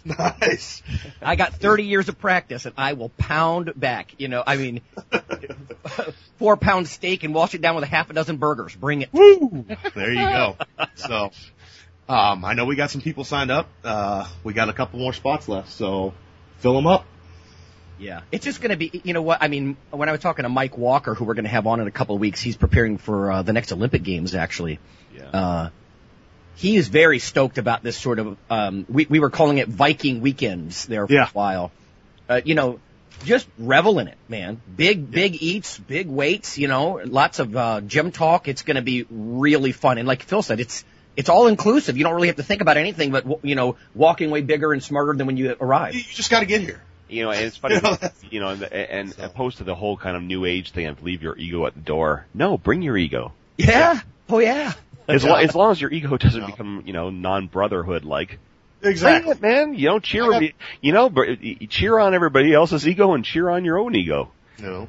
[0.03, 0.83] nice.
[1.21, 4.13] I got 30 years of practice, and I will pound back.
[4.17, 4.81] You know, I mean,
[6.37, 8.75] four pound steak and wash it down with a half a dozen burgers.
[8.75, 9.09] Bring it.
[9.13, 9.65] Woo!
[9.95, 10.57] There you go.
[10.95, 11.31] So,
[12.07, 13.67] um, I know we got some people signed up.
[13.83, 16.13] Uh, we got a couple more spots left, so
[16.59, 17.05] fill them up.
[17.97, 19.01] Yeah, it's just going to be.
[19.05, 19.41] You know what?
[19.41, 21.79] I mean, when I was talking to Mike Walker, who we're going to have on
[21.79, 24.35] in a couple of weeks, he's preparing for uh, the next Olympic Games.
[24.35, 24.79] Actually,
[25.15, 25.29] Yeah.
[25.29, 25.69] uh,
[26.55, 28.37] he is very stoked about this sort of.
[28.49, 31.25] Um, we we were calling it Viking weekends there for Yeah.
[31.25, 31.71] a while.
[32.27, 32.79] Uh, you know,
[33.23, 34.59] just revel in it, man.
[34.75, 36.57] Big big eats, big weights.
[36.57, 38.47] You know, lots of uh, gym talk.
[38.47, 39.97] It's going to be really fun.
[39.97, 40.83] And like Phil said, it's
[41.15, 41.97] it's all inclusive.
[41.97, 44.83] You don't really have to think about anything but you know walking way bigger and
[44.83, 45.95] smarter than when you You, arrive.
[45.95, 46.81] you just got to get here.
[47.07, 47.75] You know, and it's funny,
[48.31, 49.23] You know, you know, and, and So.
[49.25, 51.79] opposed to the whole kind of new age thing of leave your ego at the
[51.79, 52.25] door.
[52.33, 53.31] No, bring your ego.
[53.57, 54.01] Yeah.
[54.27, 54.73] Oh yeah.
[55.07, 56.47] As, lo- as long as your ego doesn't No.
[56.47, 58.39] become, you know, non-brotherhood like.
[58.81, 59.31] Exactly.
[59.31, 59.73] It, man.
[59.73, 60.51] You know, cheer, I got-
[60.81, 64.31] you know, br- you cheer on everybody else's ego and cheer on your own ego.
[64.57, 64.87] You know,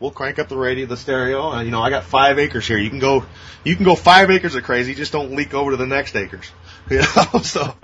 [0.00, 2.78] we'll crank up the radio, the stereo, and you know, I got five acres here.
[2.78, 3.24] You can go,
[3.64, 4.94] you can go five acres of crazy.
[4.94, 6.50] Just don't leak over to the next acres.
[6.88, 7.62] You know, so,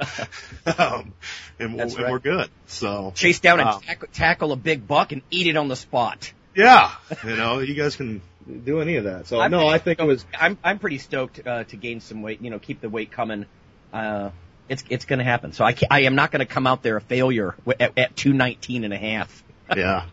[0.78, 1.12] um,
[1.59, 2.12] and, That's and right.
[2.12, 2.49] we're good.
[2.66, 5.74] So, chase down and Um, tackle, tackle a big buck and eat it on the
[5.74, 6.33] spot.
[6.55, 6.93] yeah,
[7.24, 8.22] you know, you guys can
[8.64, 9.26] do any of that.
[9.26, 12.22] So, I'm- no, I think it was, I'm I'm pretty stoked uh, to gain some
[12.22, 12.40] weight.
[12.43, 13.47] You know, keep the weight coming.
[13.93, 14.30] Uh,
[14.68, 15.53] it's it's going to happen.
[15.53, 18.16] So I ca I am not going to come out there a failure at, at
[18.16, 19.43] 219 and a half.
[19.76, 20.05] yeah.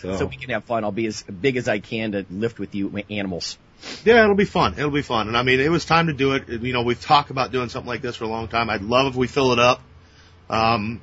[0.00, 0.84] So, So we can have fun.
[0.84, 3.56] I'll be as big as I can to lift with you animals.
[4.04, 4.74] yeah, it'll be fun.
[4.76, 5.28] It'll be fun.
[5.28, 6.48] And I mean, it was time to do it.
[6.48, 8.68] You know, we've talked about doing something like this for a long time.
[8.70, 9.80] I'd love if we fill it up.
[10.50, 11.00] Um,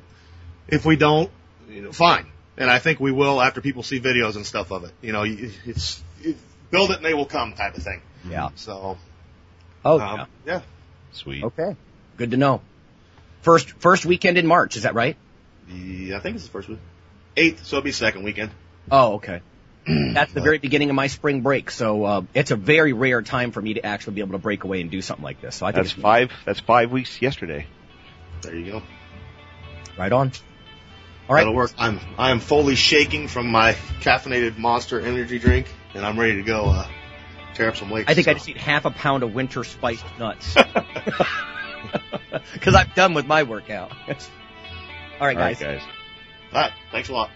[0.68, 1.32] if we don't,
[1.70, 2.28] you know, fine.
[2.58, 4.92] And I think we will after people see videos and stuff of it.
[5.02, 6.36] You know, you- it's, it,
[6.72, 8.02] build it and they will come type of thing.
[8.28, 8.50] Yeah.
[8.56, 8.98] So,
[9.84, 10.62] Oh um, yeah.
[11.12, 11.44] Sweet.
[11.44, 11.76] Okay.
[12.18, 12.62] Good to know.
[13.42, 14.78] First first weekend in March.
[14.78, 15.18] Is that right?
[15.70, 16.80] Yeah, I think it's the first week.
[17.36, 18.52] Eighth, so it'll be second weekend.
[18.92, 19.42] Oh, okay.
[19.88, 23.52] That's the very beginning of my spring break, so uh, it's a very rare time
[23.52, 25.56] for me to actually be able to break away and do something like this.
[25.56, 26.32] So I think That's it's five.
[26.46, 27.66] That's five weeks yesterday.
[28.42, 28.84] There you go.
[29.98, 30.32] right on.
[31.28, 31.42] All right.
[31.42, 31.72] That'll work.
[31.78, 36.44] I'm I am fully shaking from my caffeinated Monster energy drink, and I'm ready to
[36.44, 36.88] go uh,
[37.54, 38.10] tear up some weights.
[38.10, 40.56] I think I just eat half a pound of winter spiced nuts.
[42.54, 43.92] Because I'm done with my workout.
[43.92, 44.30] All right, guys.
[45.20, 45.60] All right, guys.
[45.60, 45.82] guys.
[46.54, 46.72] All right.
[46.92, 47.30] Thanks a lot.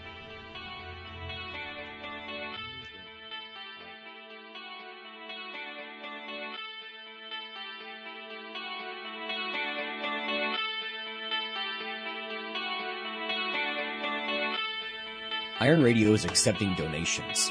[15.58, 17.50] Iron Radio is accepting donations.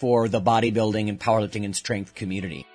[0.00, 2.66] for the bodybuilding and powerlifting and strength community.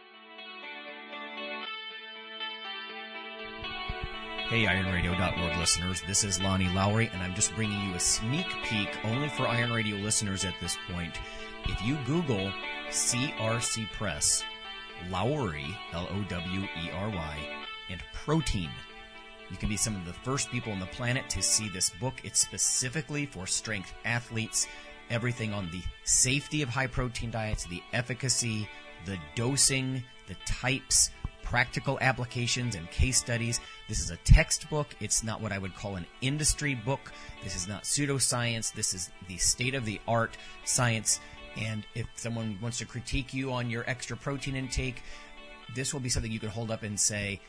[4.48, 8.90] Hey, IronRadio.org listeners, this is Lonnie Lowery, and I'm just bringing you a sneak peek
[9.06, 11.18] only for Iron Radio listeners at this point.
[11.66, 12.52] If you Google
[12.90, 14.44] CRC Press,
[15.10, 17.38] Lowery, L-O-W-E-R-Y,
[17.90, 18.70] and protein,
[19.50, 22.14] you can be some of the first people on the planet to see this book.
[22.24, 24.68] It's specifically for strength athletes,
[25.10, 28.68] everything on the safety of high protein diets, the efficacy,
[29.06, 31.12] the dosing, the types,
[31.44, 33.60] practical applications and case studies.
[33.88, 34.88] This is a textbook.
[35.00, 37.14] It's not what I would call an industry book.
[37.44, 38.74] This is not pseudoscience.
[38.74, 41.20] This is the state of the art science.
[41.56, 45.04] And if someone wants to critique you on your extra protein intake,
[45.76, 47.40] this will be something you can hold up and say,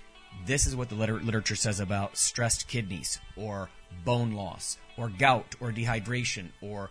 [0.45, 3.71] this is what the liter- literature says about stressed kidneys or
[4.05, 6.91] bone loss or gout or dehydration or